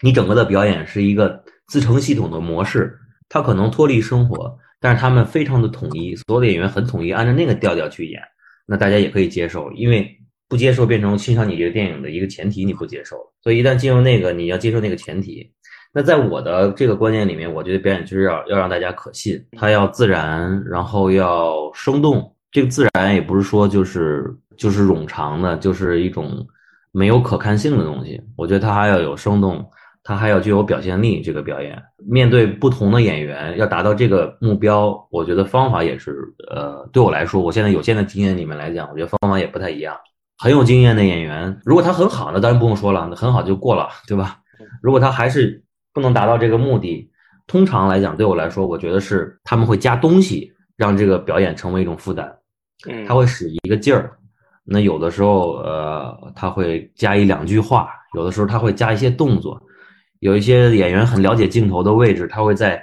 [0.00, 8.20] 你整个的表演是一个自成系统的模式，它可能脱离生活，但是他们非常的统一，所有的演员很统一，按照那个调调去演，
[8.66, 10.14] 那大家也可以接受，因为。
[10.50, 15.52] 不接受变成欣赏你这个电影的一个前提，你不接受，所以一旦进入那个，你要接受那个前提。
[15.92, 22.34] 那在我的这个观念里面，我觉得表演就是要要让大家可信，它要自然，然后要生动。
[22.50, 24.24] 这个自然也不是说就是
[24.56, 26.46] 就是冗长的，就是一种
[26.92, 28.18] 没有可看性的东西。
[28.34, 29.62] 我觉得它还要有生动，
[30.08, 31.20] 它还要具有表现力。
[31.20, 36.16] 这个表演面对不同的演员，要达到这个目标，我觉得方法也是
[36.48, 39.94] 呃，对我来说，我现在有限的经验里面来讲，我觉得方法也不太一样。
[40.38, 44.38] 很有经验的演员，如果他很好，那当然不用说了，那很好就过了，对吧？
[44.80, 47.10] 如果他还是不能达到这个目的，
[47.46, 52.34] 通常来讲，对我来说，我觉得是他们会加东西，让这个表演成为一种负担。
[52.88, 54.16] 嗯，他会使一个劲儿。
[54.64, 59.62] 那有的时候，呃，他会加一两句话；有的时候他会加一些动作。
[60.20, 62.82] 有一些演员很了解镜头的位置，他会在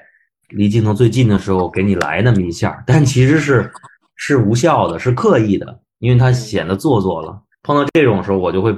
[0.50, 3.72] 离镜头最近的时候给你来那么一下，但其实是
[4.16, 7.42] 是无效的，是刻意的，因为他显得做作了。
[7.64, 8.76] 碰到这种时候，我就会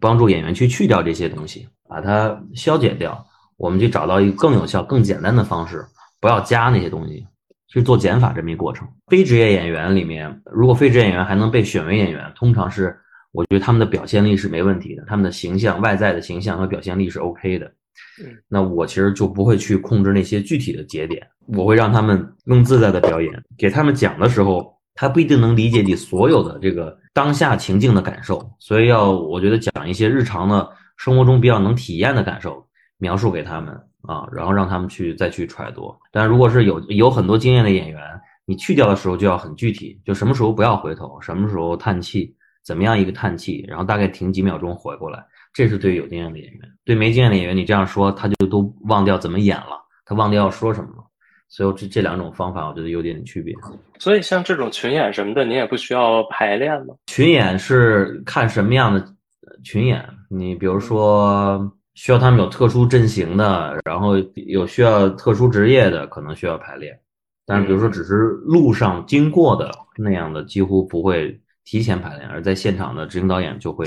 [0.00, 3.24] 帮助演员去去掉这些东西，把它消解掉。
[3.56, 5.84] 我们去找到一个更有效、更简单的方式，
[6.20, 7.26] 不要加那些东西。
[7.70, 8.88] 去做减法这么一过程。
[9.08, 12.98] 非职业演员里面，如果非职业演员还能被选为演员，通常是
[13.30, 17.70] 我觉得他们的表现力是没问题的，他们的形象、外在的形象和表现力是 OK 的。
[18.48, 23.32] 那我其实就不会去控制那些具体的节点，我会让他们更自在的表演。
[23.56, 32.66] 给他们讲的时候，他不一定能理解你所有的这个当下情境的感受，所以要我觉得讲一些日常的生活中比较能体验的感受，
[32.98, 35.94] 描述给他们啊，然后让他们去再去揣度。
[36.10, 38.00] 但如果是有有很多经验的演员，
[38.44, 45.24] 你去掉的时候就要很具体，就什么时候不要回头，什么时候叹气，怎么样一个叹气，然后大概停几秒钟回过来。
[45.58, 51.04] 这是对有经验的演员，对没经验的演员，你这样说他就都忘掉怎么演了，他忘掉要说什么了。
[51.48, 53.52] 所以这这两种方法，我觉得有点区别。
[53.98, 56.94] 所以像这种群演什么的，你也不需要排练吗？
[57.08, 59.04] 群演是看什么样的
[59.64, 61.60] 群演，你比如说
[61.94, 64.16] 需要他们有特殊阵型的，然后
[64.46, 66.96] 有需要特殊职业的，可能需要排练。
[67.44, 73.84] 但是比如说只是路上经过的那样的，几乎不会提前排练，而在现场的执行导演就会。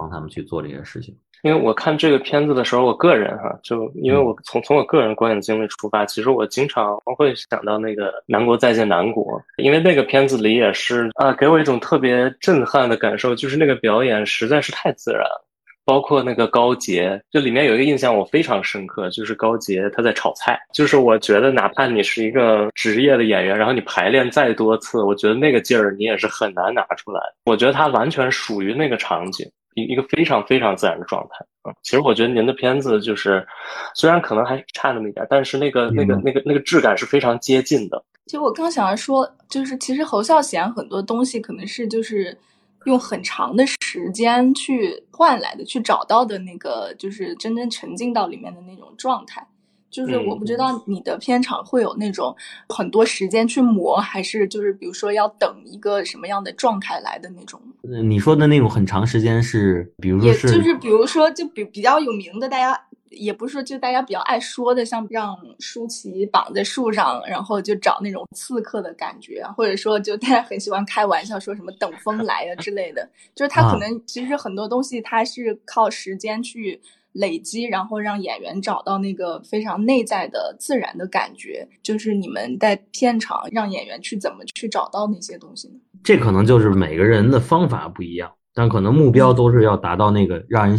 [0.00, 15.44] 帮他们去做这些事情，因为我看这个片子的时候，我个人哈，就因为我从从我个人观影经历出发，其实我经常会想到那个《南国再见南国》，因为那个片子里也是啊，给我一种特别震撼的感受，就是那个表演实在是太自然了，
[15.84, 29.46] 包括那个高洁，就里面有一个印象我非常深刻，就是高洁他在炒菜，就是我觉得哪怕你是一个职业的演员，然后你排练再多次，我觉得那个劲儿你也是很难拿出来，我觉得他完全属于那个场景。
[29.74, 31.74] 一一个非常非常自然的状态啊！
[31.82, 33.46] 其实我觉得您的片子就是，
[33.94, 38.02] 虽然可能还差那么一点，但是那个那个那个那个质感是非常接近的。
[38.26, 42.36] 其实我刚想要说，就是其实侯孝贤很多东西可能是就是
[42.84, 49.46] 用很长的时间去换来的，去找到的那个就是真正沉浸到里面的那种状态。
[49.90, 52.34] 就是我不知道你的片场会有那种
[52.68, 57.60] 很多时间去磨，还是就是比如说要等一个什么样的状态来的那种。
[57.82, 76.80] 你说的那种很长时间是，比如说是，就是比如说就比比较有名的，大家也不是说就大家比较爱说的，像让舒淇绑在树上，然后就找那种刺客的感觉，或者说就大家很喜欢开玩笑说什么等风来啊之类的，就是他可能其实很多东西他是靠时间去。
[77.12, 85.74] 累积，然后让演员找到那个非常内在的自然的感觉，就是你们在片场让演员去怎么去找到那些东西呢？
[86.04, 90.78] 这可能就是每个人的方法不一样，但可能目标都是要达到那个让人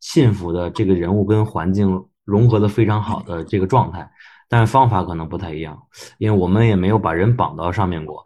[0.00, 4.08] 信服的这个人物跟环境融合的非常好的这个状态，
[4.48, 5.76] 但是方法可能不太一样，
[6.18, 8.24] 因为我们也没有把人绑到上面过。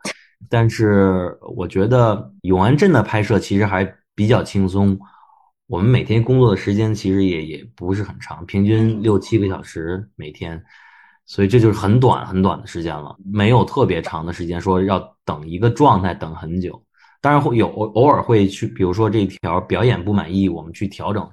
[0.49, 4.97] 但是我觉得永安镇的拍摄其实还比较轻松。
[5.69, 10.63] 我们每天工作的时间其实也也不是很长，平均六七个小时每天，
[11.25, 16.81] 所以这就是很短很短的时间了，没有特别长的时间说要等一个状态等很久。
[17.21, 21.25] 当然会有偶尔会去，比如说这条表演不满意，我们去调整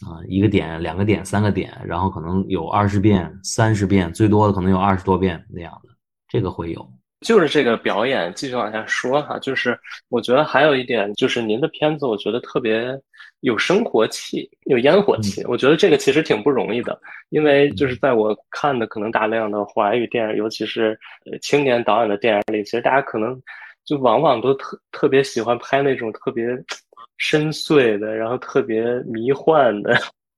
[0.00, 5.88] 啊，一个点、两个点、三个点，然后可能有二十遍、三十遍，最多的可能有二十多遍那样的，
[6.28, 6.92] 这个会有。
[7.22, 12.98] 就是这个表演继续往下说哈，就是我觉得还有一点就是您的片子，我觉得特别。
[13.42, 16.96] 有生活气，有烟火气，我觉得这个其实挺不容易的，
[17.30, 20.96] 因为就是在我看的可能大量的华语电影，尤其是
[21.40, 23.36] 青年导演的电影里，其实大家可能
[23.84, 26.46] 就往往都特特别喜欢拍那种特别
[27.16, 29.92] 深邃的，然后特别迷幻的，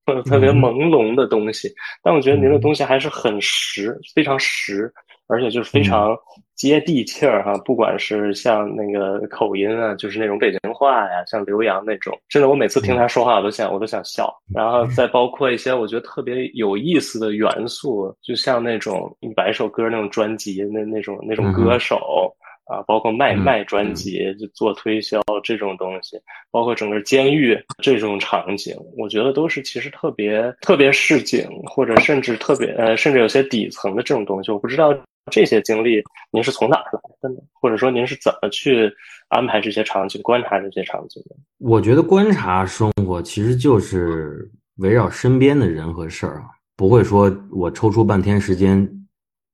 [0.07, 1.71] 或者特别朦胧的东西。
[2.03, 4.91] 但我觉得您的东西还是很实，非常实。
[5.27, 6.17] 而且就是非常
[6.55, 14.33] 接地气儿哈，不管是像那个口音啊，就是那种北京话呀，像刘洋那种，真的我每次听他说话，我都想我都想笑。
[14.55, 22.31] 然后再包括一些我觉得特别有意思的元素，就像那种一百首歌那种专辑，那那种那种歌手
[22.67, 26.19] 啊，包括卖卖专辑就做推销这种东西，
[26.51, 34.95] 包括整个监狱这种场景，我觉得都是其实特别特别市井，或者甚至特别呃，甚至有些底层的这种东西，我不知道。
[35.31, 37.41] 这些经历您是从哪儿来的呢？
[37.53, 38.93] 或者说您是怎么去
[39.29, 41.37] 安排这些场景、观察这些场景的？
[41.59, 48.87] 我觉得观察生活其实就是围绕身边的人和事儿啊，不会说我抽出半天时间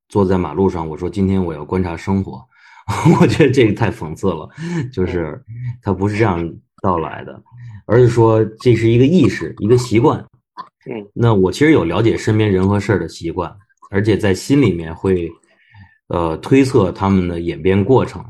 [0.08, 2.44] 坐在马路上，我说今天我要观察生活，
[3.20, 4.48] 我觉得这个太讽刺了，
[4.92, 5.40] 就是
[5.82, 7.40] 它不是这样到来的，
[7.86, 10.18] 而是说这是一个意识、一个习惯。
[10.90, 13.54] 嗯，那我其实有了解身边人和事儿的习惯，
[13.90, 15.30] 而且在心里面会。
[16.10, 18.24] 呃，推测他们的演变过程，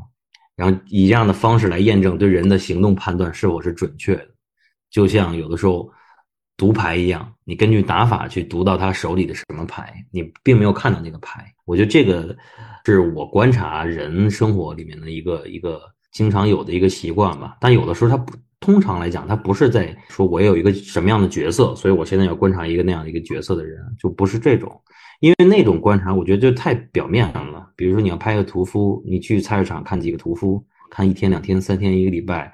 [0.55, 4.29] 然后以这样的方式来验证对人的行动判断是否是准确的。
[4.91, 5.91] 就像有的时候
[6.59, 11.51] 读牌一样，你根据打法去读到他手里的什么牌，你并没有看到那个牌。
[11.65, 12.37] 我觉得这个
[12.85, 15.81] 是我观察人生活里面的一个一个
[16.13, 17.57] 经常有的一个习惯吧。
[17.63, 24.71] 但有的时候他不，通常来讲，他不是在说我有一个什么样的角色，所以我现在要观察一个那样的一个角色的人，就不是这种。
[25.21, 27.71] 因为那种观察，我觉得就太表面上了。
[27.77, 32.53] 比如说，你要拍个屠夫，你去菜市场看几个屠夫，看一天、两天、三天、一个礼拜，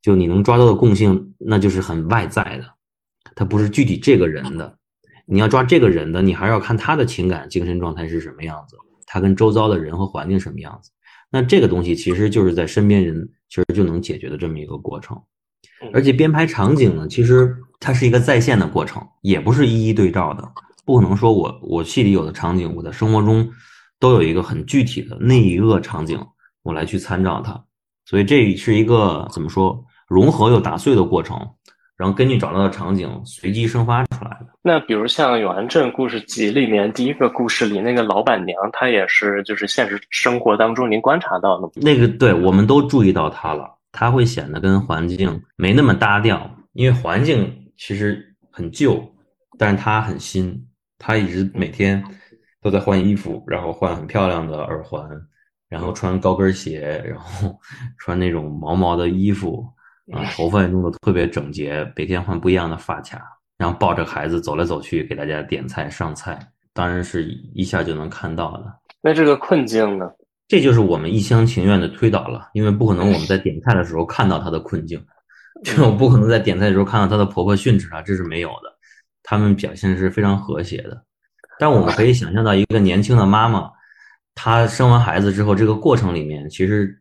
[0.00, 2.64] 就你能抓到的共性，那就是很外在的，
[3.34, 4.78] 它不是具体这个人的。
[5.26, 10.90] 你要抓这个人的，你还是要看他的情感、精神状态是什么样子，他跟周遭的人和环境什么样子。
[11.30, 15.20] 那这个东西其实就是在身边人其实就能解决的这么一个过程。
[15.92, 20.48] 而且编排场景呢，其实它是一个在线的过程，也不是一一对照的。
[20.84, 23.50] 不可能说我我戏里有的场景，我在生活中
[23.98, 26.18] 都有一个很具体的那一个场景，
[26.62, 27.64] 我来去参照它，
[28.04, 31.38] 所以这是一个怎么说融合又打碎的过程，
[31.96, 34.46] 然后根据找到的场景随机生发出来的。
[34.62, 49.02] 那比如像《永安镇故事集》里面第一个故事里那个老板娘，她也是就是现实生活当中您观察到的那个，对我们都注意到她了，她会显得跟环境没那么搭调，因为环境其实很旧，
[49.58, 50.66] 但是她很新。
[51.06, 52.02] 他一直每天
[52.62, 55.06] 都在换衣服，然后换很漂亮的耳环，
[55.68, 57.54] 然后穿高跟鞋，然后
[58.00, 59.62] 穿那种毛毛的衣服，
[60.10, 63.20] 啊，头发也弄得特别整洁，每天换不一样的发卡，
[63.58, 66.38] 然后抱着孩子走来走去，给大家点菜上菜，
[66.72, 68.64] 当然是一下就能看到的。
[69.02, 70.10] 那这个困境呢？
[70.48, 74.98] 这就是我们一厢情愿的推导了，因为不可能我们在点菜的时候看到他的困境，
[75.62, 78.73] 这种不可能在点菜的时候看到他的婆婆训斥他，这是没有的。
[79.24, 81.02] 他们表现是非常和谐的，
[81.58, 83.70] 但我们可以想象到一个年轻的妈妈，
[84.34, 86.94] 她生完孩子之后，这个过程里面，其实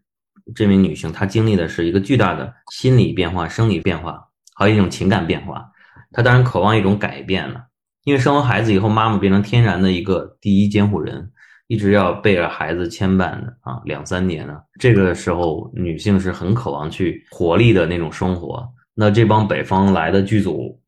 [0.56, 5.70] 这名女性她经历的是一个巨大的心理变化、生理变化，还有一种情感变化。
[6.14, 7.62] 她当然渴望一种改变了，
[8.06, 11.30] 因为生完孩子以后，妈妈变成天然的一个第一监护人，
[11.68, 14.62] 一直要背着孩子牵绊的啊，两三年呢。
[14.80, 18.66] 这个时候，女性是很渴望去活力的那种生活。
[18.96, 20.80] 那这帮北方来的剧组。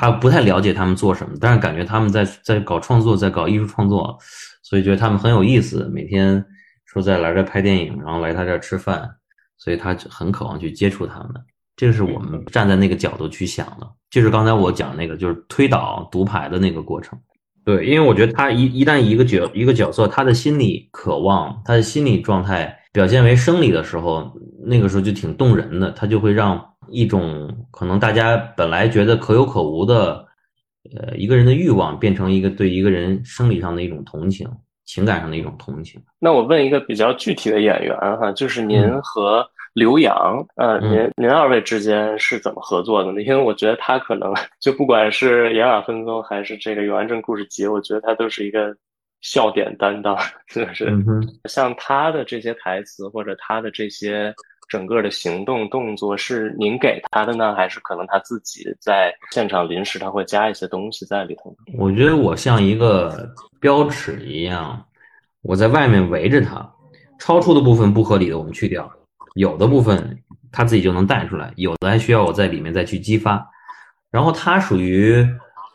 [0.00, 4.16] 他不太了解他们做什么，但是感觉他们在在搞创作，在搞艺术创作，
[4.62, 5.90] 所以觉得他们很有意思。
[5.92, 6.44] 每天
[6.86, 9.10] 说在来这拍电影，然后来他这吃饭，
[9.56, 11.30] 所以他很渴望去接触他们。
[11.74, 17.18] 这个是我们站在那个角度去想的，就是刚才我讲那个，就是推导独排的那个过程。
[17.64, 24.32] 对，因为我觉得他一一旦一个角一个角色，他的心理渴望，他的心理状态表现为生理的时候，
[24.64, 26.64] 那个时候就挺动人的，他就会让。
[26.90, 30.24] 一种可能大家本来觉得可有可无的，
[30.96, 34.48] 呃，一个人的欲望变成一个对一个人生理上的一种同情，
[34.86, 36.00] 情感上的一种同情。
[36.18, 43.20] 那我问一个比较具体的演员哈，就是您和刘洋，呃，您您二位之间是怎么合作的呢？
[43.20, 48.74] 因为我觉得他可能 就不管是演尔分工还是这个《永安镇故事集》，我觉得他都是一个
[49.20, 50.16] 笑点担当，
[50.46, 50.86] 是不是？
[51.48, 54.34] 像他的这些台词或者他的这些。
[54.70, 61.56] 整个的行动动作是您给他的呢，还是可能他自己在现场临时他会加一些东西在里头？
[61.78, 64.84] 我觉得我像一个标尺一样，
[65.40, 66.70] 我在外面围着他，
[67.18, 68.92] 超出的部分不合理的我们去掉，
[69.36, 73.42] 有的部分他自己就能带出来，有的还需要我在里面再去激发。
[74.10, 75.26] 然后他属于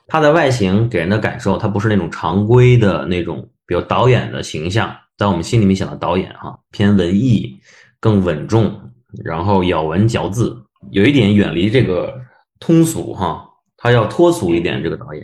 [0.08, 7.60] 他的外形给人的感受，他不是那种常规的那种，比如导演的形象，在我们心里面想到导演哈偏文艺。
[8.04, 8.92] 更稳重，
[9.24, 12.14] 然后咬文嚼字，有一点远离这个
[12.60, 13.48] 通俗哈，
[13.78, 14.84] 他要脱俗一点。
[14.84, 15.24] 这个导演，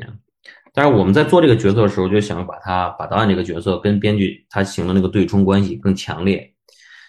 [0.73, 6.49] 但是我们在做这个角色的时候，就想把他把导演这个角色跟编剧他形成那个对冲关系更强烈，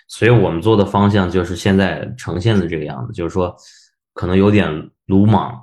[0.09, 3.55] 所以我们做的方向就是现在呈现的这个样子，就是说
[4.13, 5.57] 可能有点鲁莽，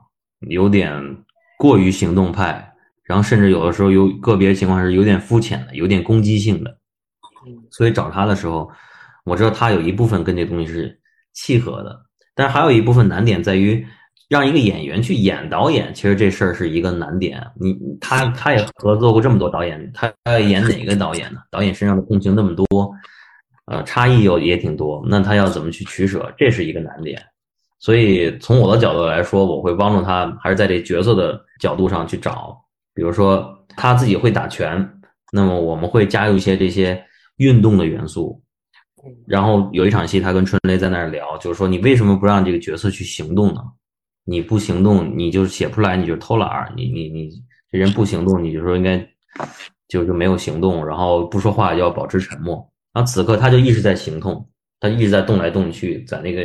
[0.47, 1.17] 有点
[1.57, 6.77] 过于行动派，然后甚至有的时候有个别情况是有点肤浅的，有点攻击性的，
[7.71, 8.69] 所以找他的时候。
[9.29, 10.97] 我知道他有一部分跟这东西是
[11.33, 11.99] 契合的，
[12.33, 13.85] 但是还有一部分难点在于
[14.29, 17.45] 让一个演员去演导演，其实这事儿是一个难点。
[17.59, 21.41] 你他他也合作过这么多导演，他要演哪个导演呢？
[21.51, 22.65] 导演身上的共情那么多，
[23.65, 26.33] 呃，差异又也挺多，那他要怎么去取舍？
[26.37, 27.21] 这是一个难点。
[27.79, 32.57] 所以从我的角度来说，我会帮助他，还是在这角色的角度上去找，
[32.93, 34.87] 比如说他自己会打拳，
[35.31, 37.01] 那么我们会加入一些这些
[37.37, 38.41] 运动的元素。
[39.25, 43.61] 然后有一场戏，他跟春雷在那儿聊，就是说你为什么不让这个角色去行动呢？
[44.25, 46.73] 你不行动，你就写不出来，你就偷懒儿。
[46.75, 47.29] 你你你
[47.71, 48.97] 这人不行动，你就说应该
[49.87, 52.55] 就就没有行动，然后不说话要保持沉默。
[52.91, 54.45] 然后此刻他就一直在行动，
[54.79, 56.41] 他一直在动来动去，在那个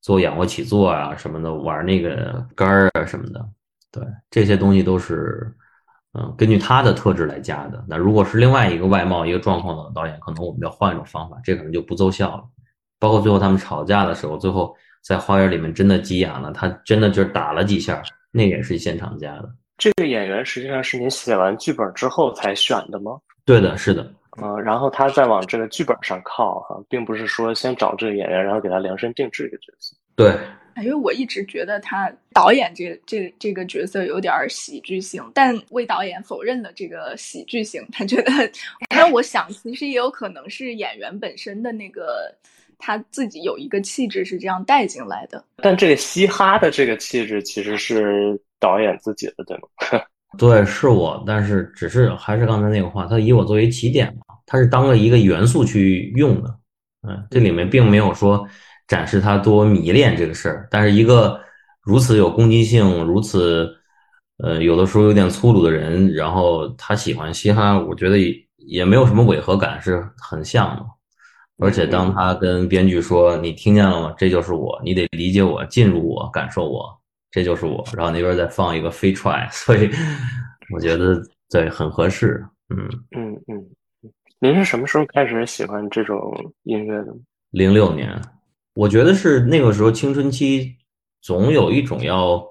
[0.00, 3.46] 做仰卧起坐啊什么的，玩那个杆儿啊什么的。
[3.92, 5.52] 对，这些东西都是，
[6.14, 7.84] 嗯，根据他的特质来加的。
[7.88, 12.44] 那如果是另外一个外貌、一个状况的导演，可能我们要换一种方法，这可能就不奏效了。
[12.98, 19.50] 包括最后他们吵架的时候，最后在花园里面真的急眼了，他真的就是打了几下，那也是现场加的。
[19.76, 23.18] 这个演员实际上是你写完剧本之后才选的吗？
[23.44, 24.06] 对的，是的。
[24.42, 29.96] 嗯，然后他再往这个剧本上靠哈，并不是说先找这个演员，然后给他量身定制一个角色。
[30.16, 30.36] 对，
[30.82, 38.30] 因为我一直觉得他导演这这这个角色有点喜剧性，但魏导演否认了这个喜剧性，他觉得，
[38.94, 42.34] 那我想其实也有可能是演员本身的那个
[42.78, 45.42] 他自己有一个气质是这样带进来的。
[45.56, 49.62] 但这个嘻哈的这个气质其实是导演自己的，对吗？
[50.38, 56.58] 对，是我，但是只是还是刚才那个话，他以我作为起点嘛，他是当了一个元素去用的，
[57.08, 58.44] 嗯，这里面并没有说
[58.88, 61.40] 展示他多迷恋这个事儿，但是一个
[61.80, 63.72] 如此有攻击性、如此
[64.38, 70.84] 呃有的时候有点粗鲁的人，然后他喜欢嘻哈，我觉得也也没有什么违和感，是很像的。
[71.62, 74.14] 而且当他跟编剧说：“你听见了吗？
[74.18, 76.98] 这就是我，你得理解我，进入我，感受我。”
[77.30, 79.88] 这就是我，然后那边再放一个飞踹，所以
[80.74, 82.44] 我觉得对很合适。
[82.70, 83.59] 嗯嗯嗯，
[84.42, 86.18] 您是什么时候开始喜欢这种
[86.62, 87.14] 音乐的？
[87.50, 88.18] 零六年，
[88.72, 90.76] 我觉得是那个时候青春期，
[91.20, 92.42] 总有一种要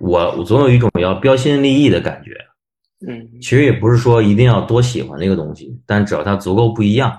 [0.00, 2.32] 我总有一种要标新立异的感觉。
[3.06, 7.16] 嗯，其实也不是说一定要多喜欢那个东西，但只要它足够不一样，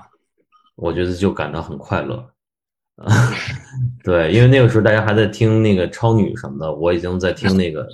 [0.76, 2.30] 我觉得就感到很快乐。
[4.04, 7.88] 对，因为那个时候大家还在听那个超女什么的，我已经在听那个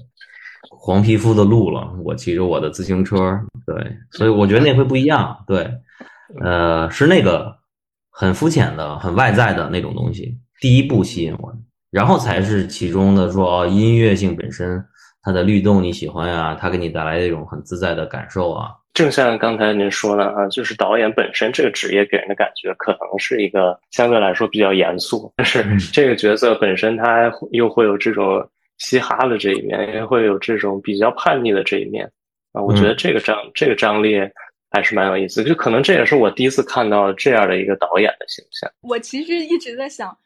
[0.84, 1.90] 黄皮肤的鹿了。
[2.04, 3.74] 我骑着我的自行车，对，
[4.10, 5.34] 所以我觉得那会不一样。
[5.46, 5.66] 对，
[6.42, 7.56] 呃，是那个
[8.10, 11.50] 很肤浅的、很外在的那种东西，第一步吸引我，
[11.90, 14.84] 然后才是其中的说哦，音乐性本身
[15.22, 18.68] 它的律动你喜欢呀，它给你带来的一种很自在的感受啊。
[18.92, 28.46] 正像刚才您说的啊，就是导演本身这个职业给人的感觉，可能是一个相对来说比较严肃，但是这个角色本身他又会有这种
[28.78, 32.10] 嘻哈的这一面，也会有这种比较叛逆的这一面
[32.52, 32.62] 啊。
[32.62, 34.16] 我觉得这个张这个张力
[34.70, 38.70] 还是蛮有意思，就可能这也是我第一次看到这样的一个导演的形象。
[38.82, 40.16] 我其实一直在想，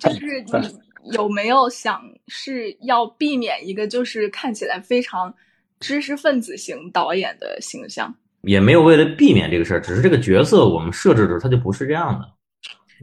[0.00, 5.34] 就是 你有没有想是要避免一个就是看起来非常。
[5.80, 12.26] 知识分子型导演的形象，也没有为了避免这个事儿，只是这个角色我们设置的时候他就不是这样的。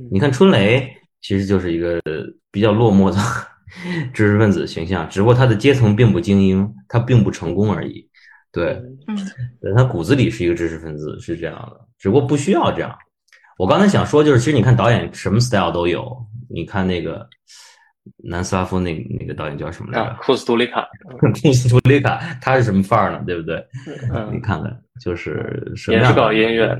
[0.09, 2.01] 你看春雷其实就是一个
[2.49, 3.17] 比较落寞的
[4.13, 8.07] 知识分子形象，只不过他的阶层并不精英，他并不成功而已。
[8.51, 12.95] 对，嗯，他骨子里是一个知识分子，是这样的，只不过不需要这样。
[13.57, 17.27] 我刚才想说就是，其实你看导演什么 style 都有，你看那个。
[18.23, 20.17] 南斯拉夫那那个导演叫什么来着？
[20.23, 20.87] 库斯图里卡。
[21.19, 23.23] 库斯图里卡，他是什么范儿呢？
[23.27, 23.63] 对不对？
[24.31, 26.03] 你看看，就是什么样？
[26.03, 26.75] 也是搞音乐。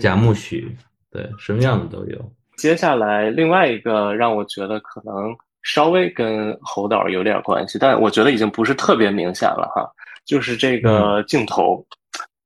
[0.00, 0.76] 贾木许，
[1.12, 2.32] 对，什么样的都有。
[2.56, 5.32] 接下来另外一个让我觉得可能
[5.62, 9.90] 稍微跟侯导有点关系，但我觉得已经不是特别明显了哈，
[10.24, 11.84] 就是这个镜头，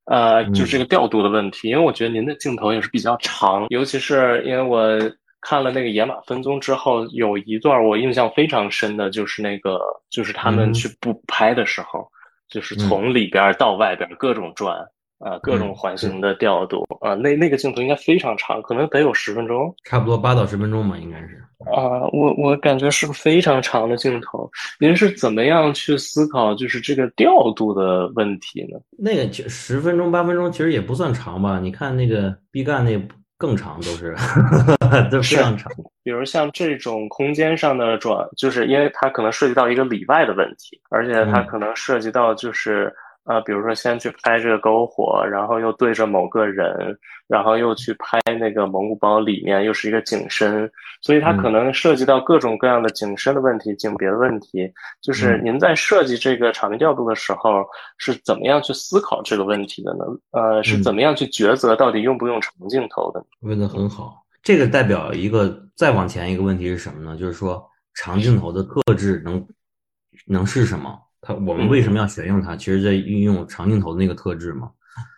[0.06, 1.68] 呃，就是这个调度的问题。
[1.68, 4.98] 因为我觉得您的镜头也是比较长，尤其是因为我。
[5.42, 9.78] 看了那个《野马分鬃》之后，有一段我印象非常深的，就是那个，
[10.10, 12.04] 就是他们去补拍的时候，
[12.48, 14.76] 就是从里边到外边各种转，
[15.18, 21.42] 啊，各种环形的调度，啊，那那个镜头应该非常长，可能得有十分钟，差不多八到十分钟吧，应该是。
[21.74, 24.50] 啊，我我感觉是非常长的镜头。
[24.78, 28.78] 您是怎么样去思考就是这个调度的问题呢？
[28.98, 31.58] 那个十分钟八分钟其实也不算长吧？
[31.58, 33.00] 你看那个毕赣那。
[33.38, 34.16] 更长都是，
[35.12, 35.70] 都非常长。
[36.02, 42.90] 比如像这种空间上的转，就是因为它可能涉及到一个里外的问题，而且它可能涉及到就是。
[43.26, 46.96] 啊，比如说先去拍这个篝火，然后又对着某个人，
[47.26, 50.70] 然后又去拍那个蒙古包里面又是一个景深，
[51.02, 54.72] 所以它可能涉及到各种各样的景深的问题、景别的问题。
[55.02, 57.66] 就是您在设计这个场面调度的时候，
[57.98, 60.04] 是怎么样去思考这个问题的呢？
[60.30, 63.24] 呃，是怎么样去抉择到底用不用长镜头的？
[63.40, 67.18] 问的很好，这个代表一个再往前一个问题是什么呢？
[67.18, 69.44] 就是说长镜头的特质能
[70.26, 70.96] 能是什么？
[71.26, 72.54] 它我们为什么要选用它？
[72.54, 74.70] 其实在运用长镜头的那个特质嘛。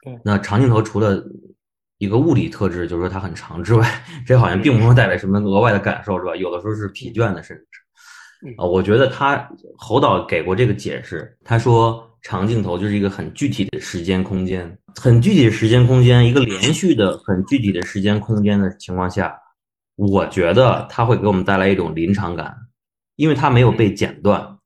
[0.02, 1.22] 对那长镜头除了
[1.98, 6.34] 一个物理特质，就是说它很长之外，这好像并不能带来什么额外的感受，是吧？
[6.34, 7.62] 有的时候是疲倦的，甚至
[8.40, 8.64] 是啊。
[8.64, 19.38] 我觉得他侯导给过这个解释，他说长镜头就是一个很具体的时间空间，很具体的时间空间，一个连续的很具体的时间空间的情况下，
[19.96, 22.56] 我觉得它会给我们带来一种临场感，
[23.16, 24.57] 因为它没有被剪断。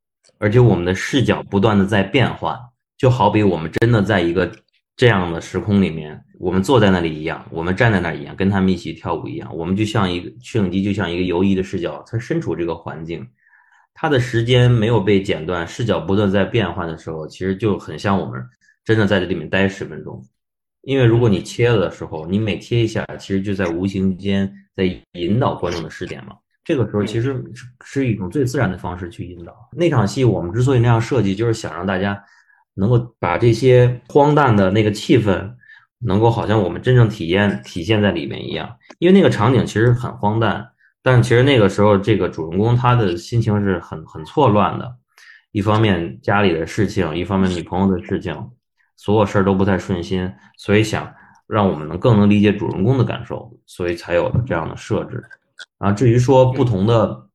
[0.43, 2.59] 而且我们的视角不断的在变化，
[2.99, 4.51] 就好比我们真的在一个
[4.97, 13.24] 这样的时空里面，我们坐在那里一样，我们站在那儿一样，跟他们一起跳舞一样，我们就像一个摄影机，就像一个游移的视角，它身处这个环境，
[13.95, 18.43] 它的时间没有被剪断，视角不断在变换的时候，其实就很像我们
[18.84, 20.20] 真的在这里面待十分钟。
[20.80, 24.82] 因为如果你切了的时候，你每切一下，其实就在无形间在
[25.12, 26.34] 引导观众的视点嘛。
[26.64, 29.52] 这个时候其实是是一种最自然的方式去引导。
[29.72, 32.22] 那场戏我们之所以那样设计，就是想让大家
[32.74, 35.54] 能够把这些荒诞的那个气氛，
[35.98, 38.76] 能够好像我们真正体验体现在里面一样。
[38.98, 40.70] 因为那个场景其实很荒诞，
[41.02, 44.96] 但其实那个时候这个主人公他的心情是很很错乱的。
[45.50, 48.50] 一方面家里的事情，一方面女朋友的事情。
[48.94, 51.12] 所有事儿都不太顺心，所以想
[51.48, 55.20] 让我们能更能理解主人公的感受，所以才有了这样的设置。
[55.82, 57.28] 啊，至于说不同的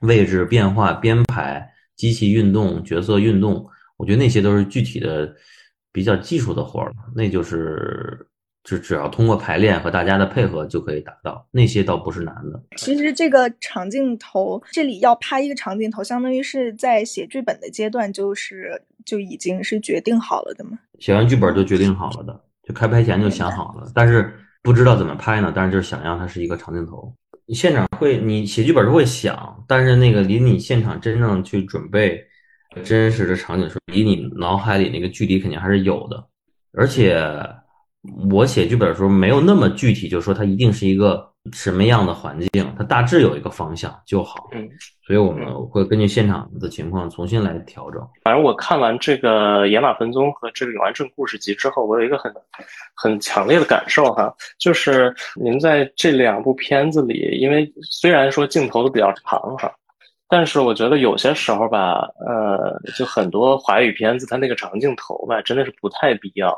[0.00, 3.64] 位置变化、编排、机器运动、角色运动，
[3.96, 5.32] 我觉得那些都是具体的、
[5.92, 8.26] 比较技术的活儿，那就是
[8.64, 12.60] 就只要通过排练和大家的配合就可以达到，那些倒不是难的。
[12.76, 20.76] 其实这个长镜头，这里要拍一个长镜头，相当于是在写剧本的阶段，就是就已经是决定好了的嘛。
[20.98, 25.52] 写完剧本就决定好了的，就开拍前就想好了，但是不知道怎么拍呢。
[25.54, 27.14] 但是就是想让它是一个长镜头。
[27.52, 32.22] 现场会，你写剧本是会想，但是那个离你现场真正去准备
[32.84, 36.24] 真实的场景时，离你脑海里那个距离肯定还是有的。
[36.72, 37.18] 而且
[38.30, 41.31] 我写剧本的时候没有那么具体，就是说它一定是一个。
[41.52, 44.48] 什么样的环境，它大致有一个方向就好。
[44.52, 44.68] 嗯，
[45.04, 48.00] 所以我们会根据现场的情况重新来调整。
[48.22, 52.32] 反正我看完这个《野马分鬃》和这个《永安镇故事集》之后，我有一个很
[52.94, 59.70] 很强烈的感受哈，就是您在这两部片子里，因为虽然说镜头都比较长哈，
[60.28, 66.56] 但是我觉得有些时候吧，呃，就很多华语片子它那个长镜头吧，真的是不太必要。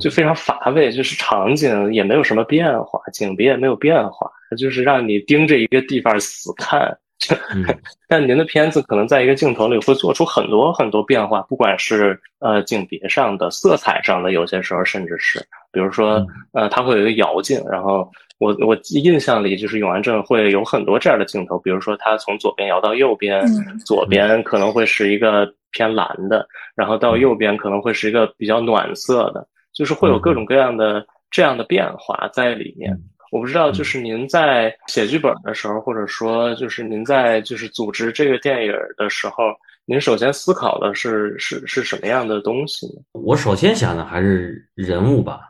[0.00, 6.96] 就非常乏味，就是场景也没有什么变化，景别也没有变化，就是让你盯着一个地方死看。
[8.08, 15.38] 但您的片子可能在一个镜头里会做出很多很多变化，不管是呃景别上的、色彩上的，有些时候甚至是，
[15.70, 23.46] 比如说呃，它会有一个摇镜，然后我我印象里就是永安镇会有很多这样的镜头，比如说它从左边摇到右边，
[23.86, 29.46] 左边可能会是一个偏蓝的，然后到右边可能会是一个比较暖色的。
[29.72, 32.92] 就是会有各种各样的这样的变化在里面，
[33.30, 39.44] 我不知道，就是您在写剧本的时候，或者说就是您在就是组织这个电影的时候，
[39.86, 43.02] 您首先思考的是是是什么样的东西呢？
[43.12, 45.40] 我首先想的还是人物吧，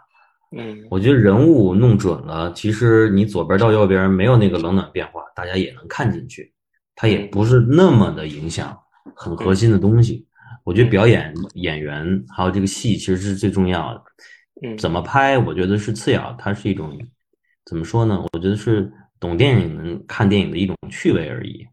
[0.57, 6.53] 嗯，我觉得人物弄准了，其实你左边到右边没有那个冷暖变化，大家也能看进去，
[6.95, 8.79] 它也不是那么的影响
[9.17, 10.25] 很核心的东西。
[10.65, 14.03] 我觉得表演演员还有这个戏其实是最重要的，
[14.63, 16.99] 嗯，怎么拍我觉得是次要，它是一种
[17.65, 18.23] 怎么说呢？
[18.33, 21.67] 我觉得是懂电影人看电影的一种趣味而已，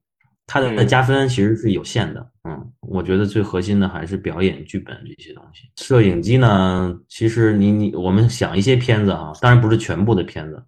[0.48, 2.32] 它的加分其实是有限的。
[2.44, 5.70] 嗯，我觉得最核心的还是表演、剧本这些东西。
[5.76, 10.64] 摄影机呢，其实你你我们想一些片子啊，当然不是全部的片子，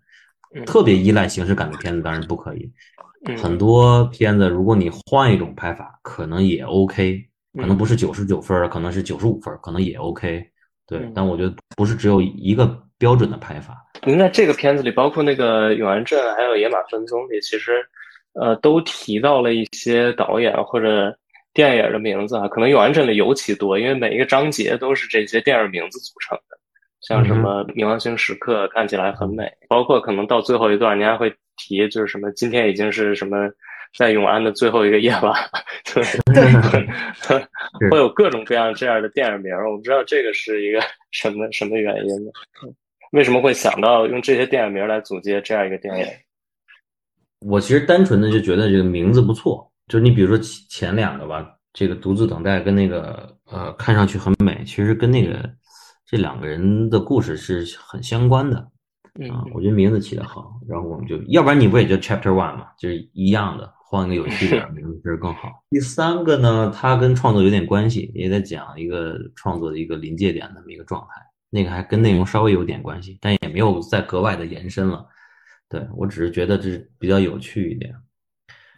[0.66, 2.72] 特别依赖形式感的片子当然不可以。
[3.38, 7.28] 很多片子如果你换一种拍法，可能也 OK。
[7.60, 10.42] 可能不是九十九分，可能是九十五分，可能也 OK。
[10.88, 13.76] 对，但我觉得不是只有一个标准的拍法。
[14.06, 17.86] 您在这个片子里，包括那个永安镇，还有野马分鬃里，其实
[18.34, 21.14] 呃都提到了一些导演或者
[21.54, 22.48] 电影的名字啊。
[22.48, 26.58] 可能永安镇里尤其多，因为每一个章节都是这些电影名字组成的。
[27.02, 33.50] 像什么冥王星时刻看起来很美，包括可能到最后一段，您还会提就是什么今天已经是什么。
[33.98, 35.34] 在永安的最后一个夜晚，
[35.94, 36.04] 对
[37.28, 40.82] 对，会有各种各样这样的电影名我不知道这个是一个
[41.12, 42.32] 什么什么原因呢？
[43.12, 46.06] 为什么会想到用这些电影名来组接这样一个电影？
[47.42, 50.38] 我其实单纯的就觉得这个名字不错，就是你比如说
[50.70, 55.38] 前两个吧，这个独自等待跟那个呃看上去很美，其实跟那个
[56.06, 58.58] 这两个人的故事是很相关的。
[59.30, 63.70] 啊，我觉得名字起得好，然后我们就要不然你不也就 Chapter One 嘛，就是一样的。
[63.92, 65.66] 换个有趣点名字其实更好。
[65.70, 71.08] 第三个呢，它跟创作有点关系，也在讲一个创作的一个临界点那么一个状态。
[71.50, 75.06] 那个还跟内容稍微有点关系，但也没有再格外的延伸了。
[75.68, 77.94] 对我只是觉得这是比较有趣一点。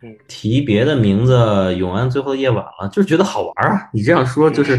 [0.04, 1.38] 嗯，提别的名字，
[1.74, 3.90] 《永安最后的夜晚》了，就是觉得好玩啊。
[3.94, 4.78] 你这样说就是，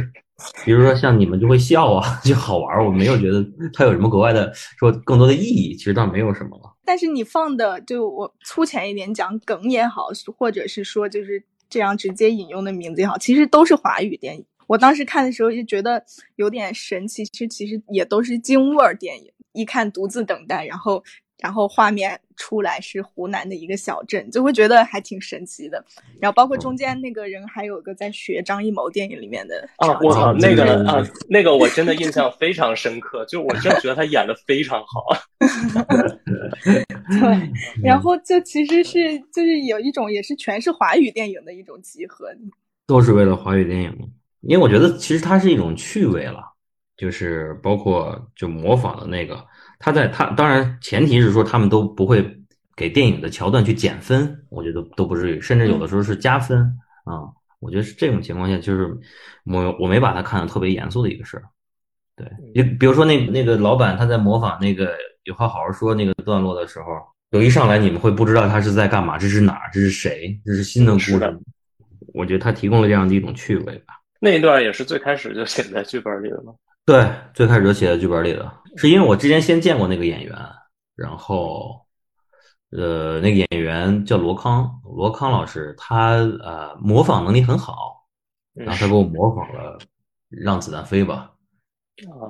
[0.64, 2.84] 比如说像你们就会笑啊， 就好玩。
[2.84, 6.70] 我没有觉得它有什么格外的说更多的意义，其实倒没有什么了。
[6.84, 14.44] 但是你放的，就我粗浅一点讲，梗也好，或者是说就是这样直接引用的名字也好，其实都是华语电影。
[14.66, 16.04] 我当时看的时候就觉得
[16.36, 19.32] 有点神奇，其实其实也都是京味儿电影。
[19.54, 21.02] 一看独自等待，然后。
[21.40, 25.84] 然后画面出来是湖南的一个小镇，就会觉得还挺神奇的。
[26.20, 35.04] 然后包括中间那个人还有个在学张艺谋电影里面的啊，我靠，那个啊，那个我真的印象非常深刻，就我真的觉得他演的非常好。
[36.64, 42.34] 对，然后就其实是就是有一种也是全是华语电影的一种集合，
[42.86, 46.42] 都是为了华语电影，因为我觉得其实它是一种趣味了，
[46.96, 49.44] 就是包括就模仿的那个。
[49.84, 52.24] 他在他当然前提是说他们都不会
[52.74, 56.58] 给电影的桥段去减分，我觉得都不至于，甚至有的时候是加分
[57.04, 57.28] 啊。
[57.60, 58.88] 我觉得是这种情况下，就是
[59.44, 61.42] 我我没把它看的特别严肃的一个事儿。
[62.16, 66.86] 对，你比如说那那个老板他在模仿那个有话好好说那个段落的时候，
[67.32, 71.38] 有一上来你们会不知道他是在干嘛，这是哪儿，这是谁，这是新的故事。
[72.14, 74.00] 我觉得他提供了这样的一种趣味吧。
[74.18, 76.54] 那一段也是最开始就写在剧本里的吗？
[76.86, 78.52] 对，最开始就写在剧本里的。
[78.76, 80.36] 是因为我之前先见过那个演员，
[80.96, 81.80] 然后，
[82.72, 88.04] 呃，那个演员叫罗康，罗康老师，他呃模仿能力很好，
[88.52, 89.78] 然后他给我模仿了
[90.28, 91.30] 《让子弹飞》吧，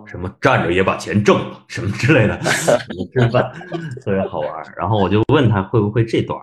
[0.06, 2.38] 什么站着也把钱挣了，什么之类的，
[3.12, 3.50] 真饭，
[4.04, 4.74] 特别好玩。
[4.76, 6.38] 然后我就问他会不会这段，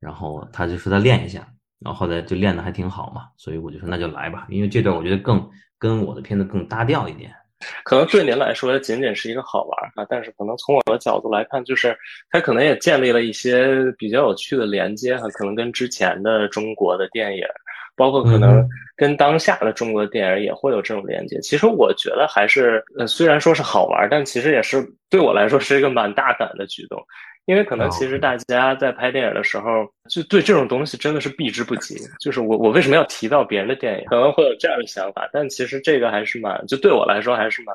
[0.00, 1.46] 然后他就说他练一下，
[1.78, 5.48] 然后后来就练的还挺好嘛，所以我就说那就来吧，因为这段我觉得更
[5.78, 7.30] 跟我的片子更搭调一点。
[7.82, 11.96] 可能对您来说仅仅是一个好玩啊，但是可能从我的角度来看，就是
[12.30, 17.42] 它可能也建立了一些比较有趣的连接哈，可能跟之前的中国的电影，
[17.96, 18.64] 包括可能
[18.96, 21.40] 跟当下的中国电影也会有这种连接。
[21.40, 27.04] 其实我觉得还是，呃，虽然说是好玩，但其实也是对我来说是一个蛮大胆的举动。
[27.48, 31.96] 因为可能其实大家在拍电影的时候，就对这种东西真的是避之不及。
[32.20, 37.74] 就是我我为什么要提到别人的电影，可能会有这样的想法，但其实这个还是蛮，就对我来说还是蛮，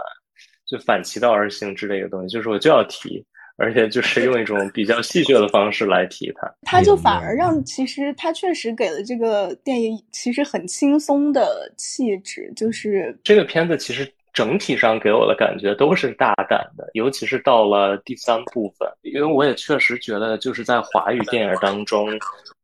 [0.68, 2.32] 就反其道而行之的一个东西。
[2.32, 3.26] 就是我就要提，
[3.58, 6.54] 而且就是用一种比较戏谑的方式来提它。
[6.62, 14.08] 它就反而让其实它确实给了这个电影其实很轻松的气质，就是这个片子其实。
[14.34, 22.10] 整体上给我的感觉都是大胆的，尤其是到了第三部分，因为我也确实觉得，就是在华语电影当中，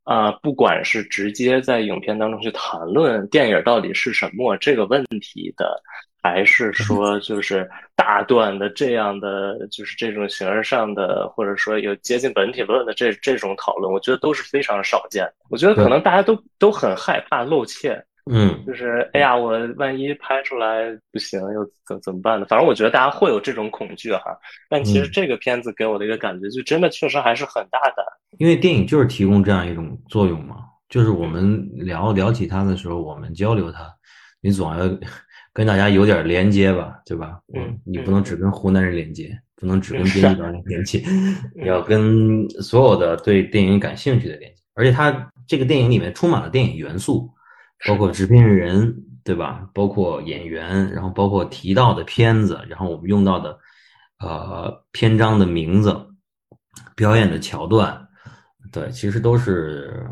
[0.02, 5.80] 啊，不管是直接在影片当中去谈论电影到底是什么这个问题的，
[6.20, 15.24] 还是说就是大段的这样的，就是这种形而上的，或者说有接近本体论的这这种讨论，我觉得都是非常少见。
[15.48, 18.04] 我觉得可能大家都都很害怕露怯。
[18.30, 22.46] 嗯，就是哎呀，我万一拍出来不行，又怎怎么办呢？
[22.48, 24.36] 反正我觉得大家会有这种恐惧哈。
[24.68, 28.04] 但其实这个片子给我的一个感觉，就真的确实还是很大胆。
[28.38, 30.56] 因为电影就是提供这样一种作用嘛，
[30.88, 33.92] 就是我们聊聊起它的时候，我们交流它，
[34.40, 34.98] 你总要
[35.52, 37.40] 跟大家有点连接吧，对吧？
[37.54, 41.02] 嗯，你不能只跟湖南人连接，不能只跟编剧导演连接，
[41.66, 44.62] 要跟所有的对电影感兴趣的连接。
[44.74, 47.28] 而且它这个电影里面充满了电影元素。
[47.86, 49.68] 包括制片人，对吧？
[49.72, 53.58] 包括演员，然后包括提到的片子，然后我们用到的，
[54.18, 55.96] 呃，篇章的名字，
[56.94, 58.08] 表演的桥段，
[58.70, 60.06] 对，其实都是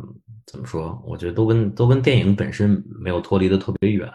[0.46, 1.02] 怎么说？
[1.06, 4.08] 我觉得都跟都跟电影本身没有脱离的特别远，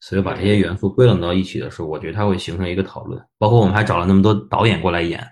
[0.00, 3.20] 所以把这些元素归拢到一起的时候，我觉得它会形成一个讨论。
[3.38, 5.26] 包括我们还找了那么多导演过来演，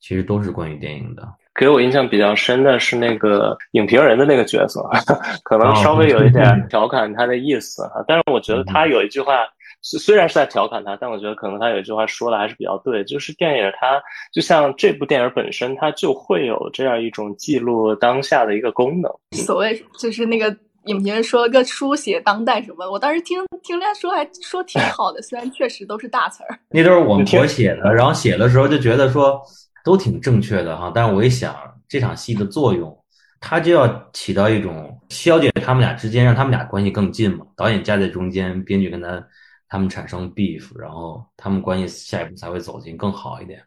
[0.00, 1.26] 其实都是关于电影的。
[1.58, 4.82] 给我印象比较深的是那个影评人的那个角色，
[5.42, 8.04] 可能稍微有一点调侃他的意思哈。
[8.06, 9.44] 但是我觉得他有一句话，
[9.80, 14.00] 虽虽然是在调侃他，但我觉得可能他有一句话说的还是比较对，就是电影它
[14.32, 19.10] 就像这部电影本身，它就会有这样一种记录当下的一个功能。
[19.32, 20.54] 所谓就是那个
[20.84, 26.58] 影评人说个书写当代什么，我当时听听他说还说挺好的， 虽然确实都是大词儿。
[26.68, 29.40] 那都是我们我写的，然后写的时候就觉得说。
[29.86, 31.54] 都挺正确的哈，但是我一想
[31.88, 32.92] 这场戏的作用，
[33.38, 37.46] 它就要起到一种消解他们俩之间，让他们俩关系更近嘛。
[37.54, 39.24] 导演夹在中间，编剧跟他
[39.68, 43.62] 他们产生 beef，然后他们关系下一步才会走进更好一点。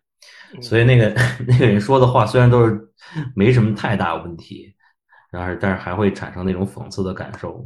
[0.62, 1.16] 所以那个
[1.48, 2.78] 那个人说的话虽然都是
[3.34, 4.76] 没什么太大问题，
[5.32, 7.66] 然后但是还会产生那种讽刺的感受。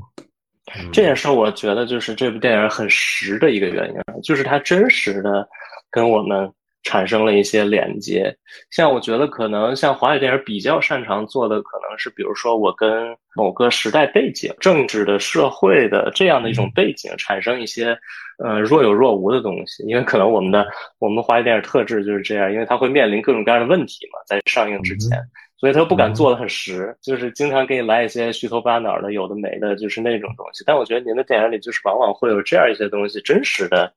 [0.91, 5.49] 这也是我觉得就是这部电影很实的一个原因，就是它真实的
[5.89, 6.53] 跟我们。
[6.83, 8.35] 产生了一些连接，
[8.69, 17.97] 像我觉得可能像华语电影比较擅长做的，可能是比如说我跟某个时代背景、政治的、社会的这样的一种背景产生一些
[18.43, 20.67] 呃若有若无的东西，因为可能我们的
[20.99, 25.17] 我们华语电影特质就是这样，因为它会面临各种各样的问题嘛，在上映之前。
[25.63, 30.61] 所以他又不敢做的很实，就是经常给你来一些虚头巴脑的、有的没的，就是那种东西。
[30.67, 33.89] 但我觉得您的电影里就是往往会有这样一些东西，真实的，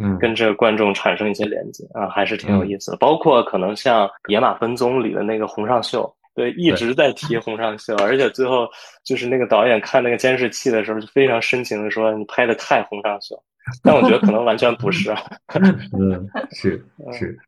[0.00, 2.96] 嗯跟这个观众产生一些连接啊，还是挺有意思的。
[2.96, 6.10] 包括可能像《野马分鬃》里的那个洪尚秀。
[6.34, 8.66] 对，一直在提洪尚秀，而且最后
[9.04, 13.38] 就是那个导演看那个监视器的时候，就非常深情的说：“你拍的太洪尚秀。”
[13.84, 15.14] 但我觉得可能完全不是。
[15.92, 17.38] 嗯，是是，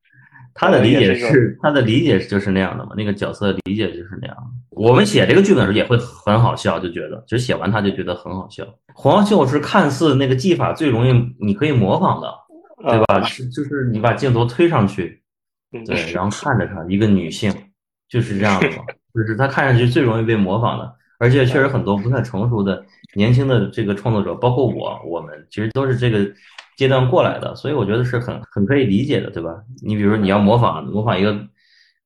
[0.54, 4.36] 他的理解是他的理解就是那样的嘛，那个角色理解就是那样。
[4.70, 8.64] 我们写这个剧本的时候也会很好笑，就觉得，其实写完他就觉得很好笑。
[8.94, 12.32] 黄秀是看似那个技法最容易你可以模仿的，
[12.82, 13.22] 对吧？
[13.24, 15.22] 是就是你把镜头推上去，
[15.86, 17.52] 对，然后看着她，一个女性。
[18.08, 18.84] 就是这样的嘛，
[19.14, 22.84] 就是他看上去最容易被模仿的，而且确实很多不太成熟的
[23.14, 26.18] 年轻的这个创作者，包括我，我们其实都是这个
[26.76, 29.62] 阶段过来的，所以我觉得是很很可以理解的，对吧？
[29.82, 31.36] 你比如说你要模仿模仿一个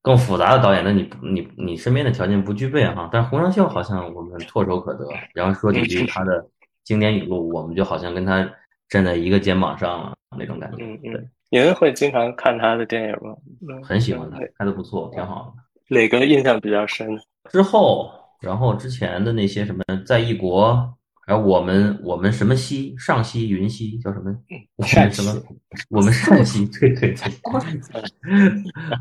[0.02, 3.08] 更复杂的导演，那你你你身边的条件不具备哈。
[3.12, 6.46] 但是洪尚秀好像我们唾手可得，然后说几句他的
[6.84, 8.48] 经典语录，我们就好像跟他
[8.88, 10.84] 站在一个肩膀上了那种感觉。
[10.84, 13.34] 嗯嗯，您会经常看他的电影吗？
[13.82, 15.94] 很喜欢他，拍的不错，挺好的。
[15.94, 17.08] 哪个印象比较深？
[17.50, 18.10] 之后，
[18.40, 20.95] 然后之前的那些什么在异国，
[21.26, 24.34] 然后我们我们什么西上西云西叫什么？
[24.76, 25.42] 我们什么？
[25.90, 26.64] 我们 上西？
[26.66, 27.32] 对对对，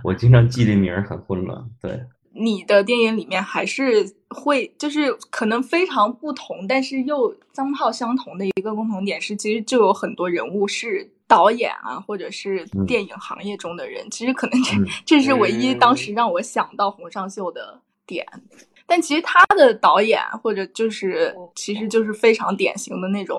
[0.03, 1.63] 我经常记这名儿很混乱。
[1.81, 2.03] 对，
[2.33, 11.11] 你的电影里面还是会就是可能非常不同，但是又脏炮相同的一个共同点是，其实就有很多人物是。
[11.27, 18.23] 导演啊，或者是电影行业中的人，其实可能这这是唯一当时让我想到洪尚秀的点。
[18.87, 23.37] 但其实他的导演或者就是其实就是非常典型的那种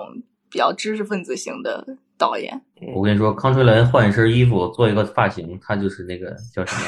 [0.49, 1.85] 比较知识分子型的
[2.17, 2.59] 导演。
[2.95, 6.81] 我跟你说，康春雷换一身衣服，做一个发型，他就是那个叫什么？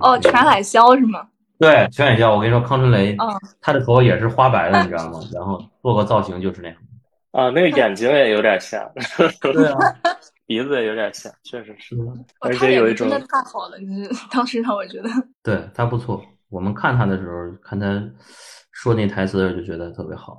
[0.06, 1.26] 哦，全海啸是吗？
[1.58, 2.34] 对，全海啸。
[2.34, 3.16] 我跟你说，康春雷，
[3.60, 5.20] 他的头也是花白的，你知道吗？
[5.32, 6.76] 然后做个造型就是那样。
[7.30, 8.90] 啊，那个眼睛也有点像。
[9.40, 9.78] 对啊。
[10.44, 11.96] 鼻子也有点像，确实是，
[12.40, 15.08] 而且有一种真的太好了，就是当时让我觉得，
[15.42, 16.22] 对他不错。
[16.52, 18.00] 我们看他的时候，看他
[18.70, 20.38] 说那台词的时候，就觉得特别好。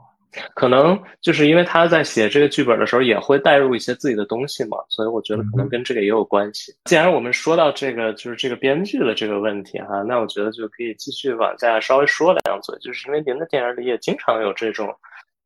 [0.56, 6.72] 可能就是因为他在写这个剧本的时候，也会带入一些自己的东西嘛，所以我觉得可能跟这个也有关系。
[6.86, 14.96] 既然我们说到这个，就是这个编剧的这个问题哈，那我觉得就可以继续往下稍微说两嘴，就是因为您的电影里也经常有这种。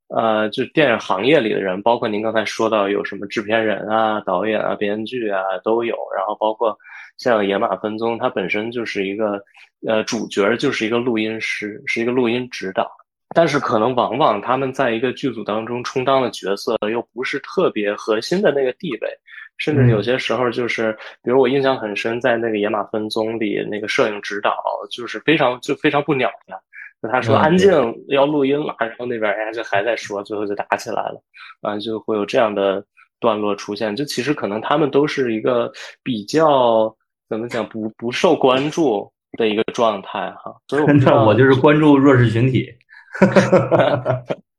[0.10, 6.78] 呃，就电影行业里的人，包括您刚才说到有什么制片人啊、导演啊、编剧啊都有，然后包括
[7.18, 9.42] 像《野马分鬃》，它本身就是一个
[9.86, 12.90] 呃主角，就是一个录音师，是一个录音指导，
[13.36, 19.10] 但是可能往往他们在一个剧组当中充当的角色又不是特别核心的那个地位，
[19.58, 24.56] 甚至有些时候就是，比如我印象很深，在那个《野马分鬃》里，那个摄影指导
[24.92, 26.56] 就是非常就非常不鸟他。
[27.00, 27.72] 就他说安静
[28.08, 31.22] 要录音了，然后那边人家就还在说，最后就打起来了，
[31.62, 32.84] 啊就会有这样的
[33.20, 33.96] 段落出现。
[33.96, 36.96] 就其实可能他们都是一个比较
[37.30, 40.56] 怎么讲不不受关注的一个状态哈。
[40.68, 42.68] 所以我我就是关注弱势群体。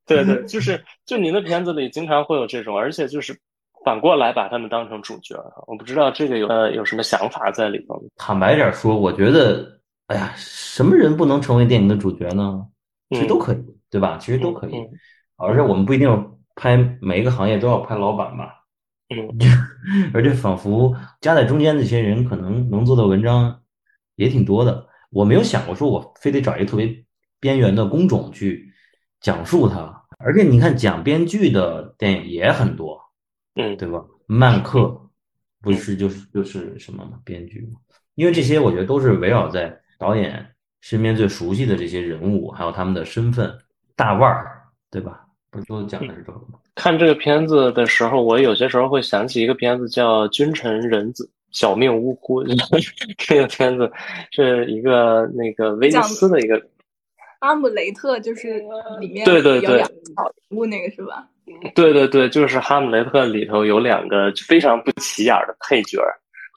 [0.07, 3.39] 对对，就是就您的片子里经常会有这种，而且就是
[3.85, 5.37] 反过来把他们当成主角。
[5.67, 8.03] 我不知道这个有呃有什么想法在里头。
[8.17, 9.77] 坦白点说，我觉得。
[10.09, 12.67] 哎呀，什么人不能成为电影的主角呢？
[13.11, 13.59] 其实都可以，
[13.91, 14.17] 对吧？
[14.19, 14.73] 其实都可以，
[15.37, 16.17] 而且我们不一定要
[16.55, 18.58] 拍每一个行业都要拍老板吧？
[19.11, 23.63] 嗯，而且仿佛夹在中间那些人，可能能做的文章
[24.17, 24.87] 也挺多的。
[25.11, 27.05] 我没有想过说我非得找一个特别
[27.41, 28.73] 边缘的工种去
[29.21, 30.03] 讲述它。
[30.19, 33.01] 而且你看，讲编剧的电影也很多，
[33.55, 34.05] 嗯，对吧？
[34.27, 35.11] 曼克
[35.61, 37.81] 不是就是就是什么嘛，编剧嘛？
[38.15, 39.81] 因为这些我觉得都是围绕在。
[40.01, 43.53] 导演身边最熟悉的这些人物，还有他们的身份，
[43.97, 45.27] 大腕儿，对吧？
[45.59, 46.41] 不是都讲的是这个？
[46.75, 52.43] 看这个片子的时候，我有些时候会想起一个片子，叫《君臣仁子，小命呜呼》。
[53.19, 53.91] 这个片子
[54.31, 56.63] 是一个那个威尼斯的一个
[57.41, 58.63] 阿姆雷特，就是
[59.01, 59.83] 里面对对对，
[60.17, 61.27] 好人物那个是吧？
[61.75, 66.03] 对对对，就是哈姆雷特里头有两个非常不起眼的配角，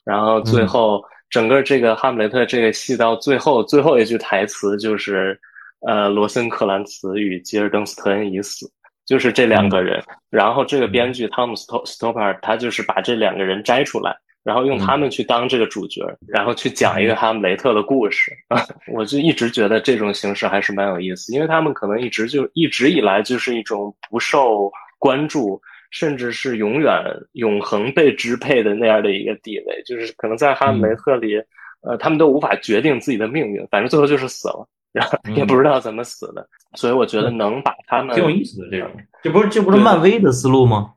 [0.04, 1.02] 然后最后。
[1.32, 5.40] 整个这个哈姆雷特这个戏到最后最后一句台词就是，
[5.80, 8.70] 呃，罗森克兰茨与吉尔登斯特恩已死，
[9.12, 10.02] 就是这两个人。
[10.30, 18.32] 然后这个编剧汤姆斯托斯托帕尔他就是把这两个人摘出来，然后用他们去当这个主角，然后去讲一个哈姆雷特的故事。
[18.90, 25.60] 我就一直觉得这种形式还是蛮有意思，因为他们可能一直就一直以来就是一种不受关注。
[25.94, 26.90] 甚至是永远
[27.32, 31.36] 永恒被支配的那样的一个地位，就是可能在哈姆雷特里，
[31.82, 36.46] 呃，他们都无法决定自己的命运，反正最后就是死了，然后也不知道怎么死的。
[36.74, 38.90] 所以我觉得能把他们挺有意思的这种，
[39.22, 40.92] 这不是这不是漫威的思路吗？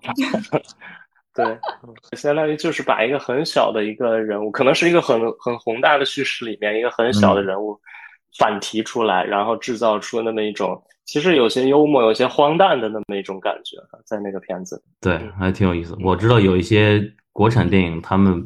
[1.32, 1.58] 对，
[2.16, 7.78] 相当于就是把一个很小的一个人物，可能是一个很很宏大的叙事里面一个很小的人物
[8.38, 14.82] 反提出来，然后制造出那么一种其实有些幽默、有些荒诞的那么一种感觉，在那个片子。
[15.00, 15.96] 对，还挺有意思。
[16.02, 17.00] 我知道有一些
[17.32, 18.42] 国产电影，他们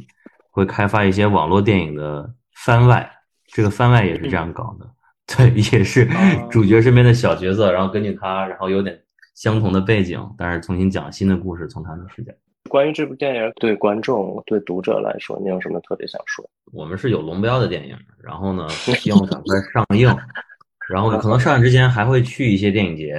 [0.50, 2.28] 会开发一些网络电影的
[2.64, 3.10] 番外，
[3.54, 4.90] 这个番外也是这样搞的。
[5.26, 6.06] 对，也是
[6.50, 9.00] 主角身边的小角色，然后根据他，然后有点
[9.34, 12.32] 相同的背景，但是重新讲新的故事，从他的视角。
[12.68, 16.44] 关于这部电影，对观众、对读者来说，你有什么特别想说？
[16.72, 20.14] 我们是有龙标的电影，然后呢， 希望赶快上映，
[20.88, 23.14] 然后可能上映之前还会去一些电影节，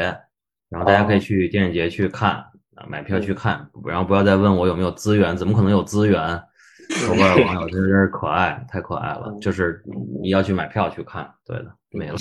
[0.70, 2.32] 然后大家可以去电影节去看
[2.76, 6.40] 啊，买票去看，然后不要再问我有没有资源，怎么可能有资源？
[7.08, 9.84] 豆瓣网友真是可爱，太可爱了，就是
[10.22, 12.18] 你要去买票去看，对的，没了。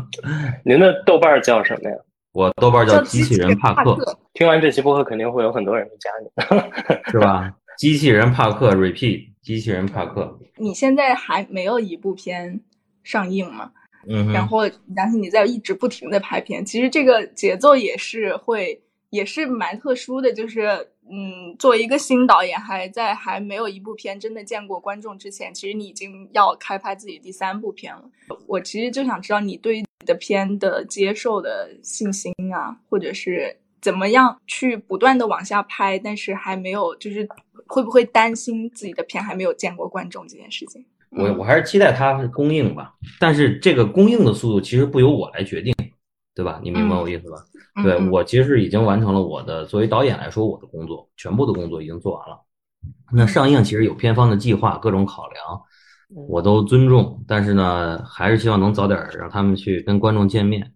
[0.64, 1.96] 您的豆瓣叫什么呀？
[2.32, 3.96] 我豆瓣叫机器人帕克。
[4.32, 7.54] 听完这期播客，肯定会有很多人加你，是吧？
[7.78, 10.38] 机器人帕克 repeat，机器人帕克。
[10.56, 12.60] 你现在还没有一部片
[13.02, 13.70] 上映吗？
[14.08, 14.32] 嗯。
[14.32, 20.32] 然后，相信你在一直不停的拍片，其实这个节奏也是会，也是蛮特殊的。
[20.32, 28.02] 就是，嗯，作为一个新导演，还在还没有一部片真的见过观众之前，其实你已经要开拍自己第三部片了。
[28.46, 29.86] 我其实就想知道你对你。
[30.06, 37.26] 的片的接受的信心啊，或者是怎么样去不断的往下拍，但是还没有，就是
[37.66, 40.84] 会不会担心自己的片还没有见过观众这件事情？
[41.08, 45.74] 我我还是期待它供应吧，但是这个供应的速度其实不由我来决定，
[46.34, 46.60] 对吧？
[46.62, 47.36] 你明白我意思吧？
[47.82, 52.38] 对我其实已经完成了我的作为导演来说我的工作，全部的工作已经做完了。
[53.12, 55.42] 那上映其实有片方的计划，各种考量。
[56.28, 60.70] 我都尊重，但是呢，还是希望能早点让他们去跟观众见面。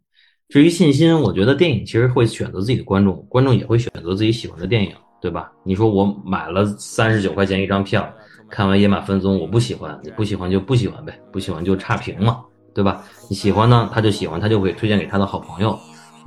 [0.48, 5.52] 至于信心，我觉得电影其实会选择自己的观众，观众也会选择自己喜欢的电影，对吧？
[5.62, 8.10] 你说我买了三十九块钱一张票，
[8.48, 12.42] 看完《野马分鬃》，我不喜欢，你不喜欢就不喜欢呗，不喜欢就差评嘛，
[12.74, 13.02] 对吧？
[13.28, 15.78] 你喜欢呢，他就喜欢，他就会推荐给他的好朋友。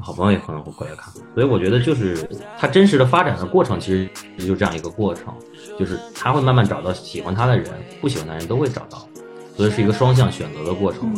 [0.03, 2.27] 好朋友也可能会过来看，所以我觉得就是
[2.57, 5.31] 他真实的发展的过程，其实也就这样一个过程，
[5.77, 7.69] 就是他会慢慢找到喜欢他的人，
[7.99, 9.07] 不喜欢的人都会找到，
[9.55, 11.13] 所以是一个双向选择的过程。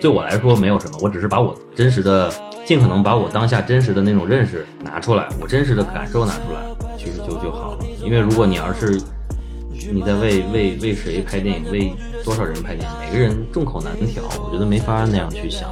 [0.00, 2.32] 对我来说没有什么，我只是把我真实的，
[2.64, 7.84] 尽可能把我当下真实的那种认识拿出来，我真实的感受拿出来，其实就就好了。
[8.02, 8.98] 因为如果你要是
[9.92, 11.92] 你在为为为谁拍电影，为
[12.24, 15.68] 多少人拍电影，每个人众口难调，我觉得没法那样去想。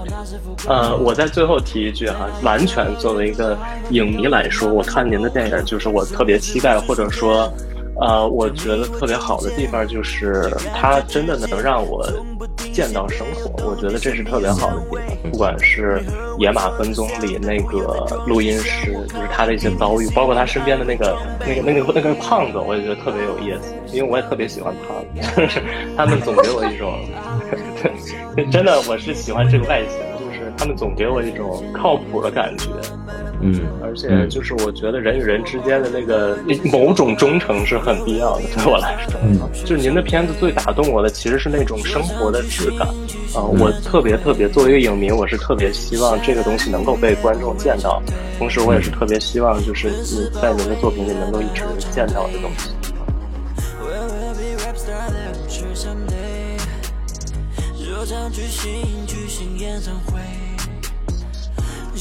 [0.67, 3.59] 呃，我在最后提一句哈，完全作为一个
[3.91, 7.53] 影迷来说，我看您的电影就是我特别期待，或者说。
[8.01, 12.05] 呃，我觉得特别好的地方就是它真的能让我
[12.73, 15.31] 见到生活，我觉得这是特别好的地方。
[15.31, 16.03] 不管是
[16.39, 25.31] 《野马分鬃》里那个录音师，就是他的一些遭遇，包括他身边的那个、那个、那个、那个胖子，我也觉得特别有意思，因为我也特别喜欢胖子。
[25.37, 25.63] 就是
[25.97, 26.99] 他们总给我一种，
[28.51, 29.99] 真的，我是喜欢这个外形，
[30.57, 32.69] 他们总给我一种靠谱的感觉。
[33.41, 36.39] 嗯，而且就是我觉得人与人之间的那个
[36.73, 42.89] 某种忠诚是很必要的，对我来说，嗯，就是您的片子最打动我的其实是那种生活的质感，
[43.35, 48.03] 啊，我特别特别作为一个影迷，我是特别希望这个东西能够被观众见到，
[48.39, 52.71] 同时我也是特别希望就是你在您的作品里能够一直见到的东西。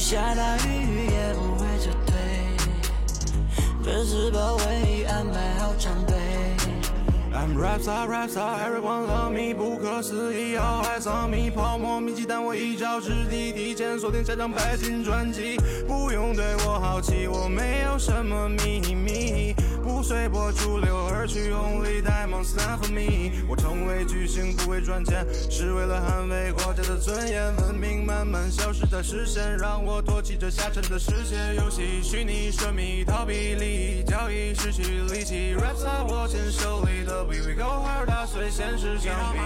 [0.04, 2.14] 下大雨也不会撤退，
[3.82, 6.14] 粉丝包围，安排好长队。
[7.32, 15.56] I'm rap star rap star，everyone love me，不可思议，要爱上 me，泡沫密集，但我一招制敌，提前锁定下张白金专辑。
[15.88, 19.53] 不用对我好奇，我没有什么秘密。
[20.04, 23.32] 随波逐流而去，Only diamonds stand for me。
[23.48, 27.56] 我成为巨星不为赚钱，是为了捍卫国家的尊严。
[27.56, 31.36] 文明慢慢消失在视线，让我唾弃这下沉的世界。
[31.56, 35.56] 游戏虚拟神秘，逃避利益交易，失去力气。
[35.56, 39.38] Rap 在我牵手里的 We We Go Hard，打碎现实墙壁。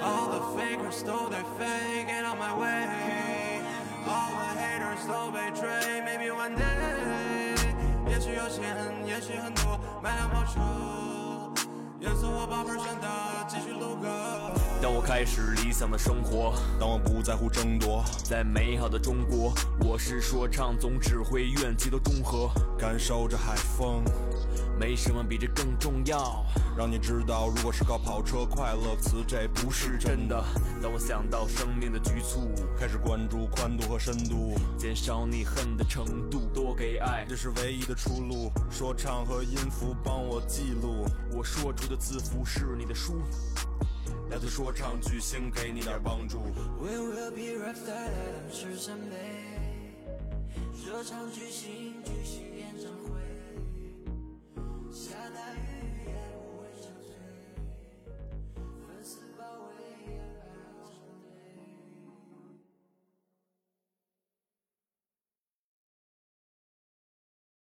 [0.00, 5.66] All the fakers 都得 fake get on my way，All the haters 都被追
[6.02, 7.21] ，Maybe one day。
[8.12, 10.60] 也许有钱，也许很多，买辆跑车，
[11.98, 13.08] 颜色我把本选的
[13.48, 14.06] 继续录歌。
[14.82, 24.04] 当我开始理想的生活，当我不在乎争夺，在美好的中国，我是说唱总指挥院气都中和，感受着海风，
[24.82, 26.44] 没什么比这更重要。
[26.76, 30.44] 让你知道，如果是靠跑车快乐，词这不是真的。
[30.82, 38.50] 当我想到生命的局促，开始关注宽度和深度，减少你恨的程度，多给爱，这是唯一的出路。
[38.72, 43.22] 说唱和音符帮我记录，我说出的字符是你的书。
[44.30, 46.40] 来自说唱巨星，给你点帮助。
[46.80, 48.10] We will be rockstar，
[48.50, 49.78] 是审美。
[50.74, 52.61] 说唱巨星，巨星。
[54.92, 55.71] Shall I?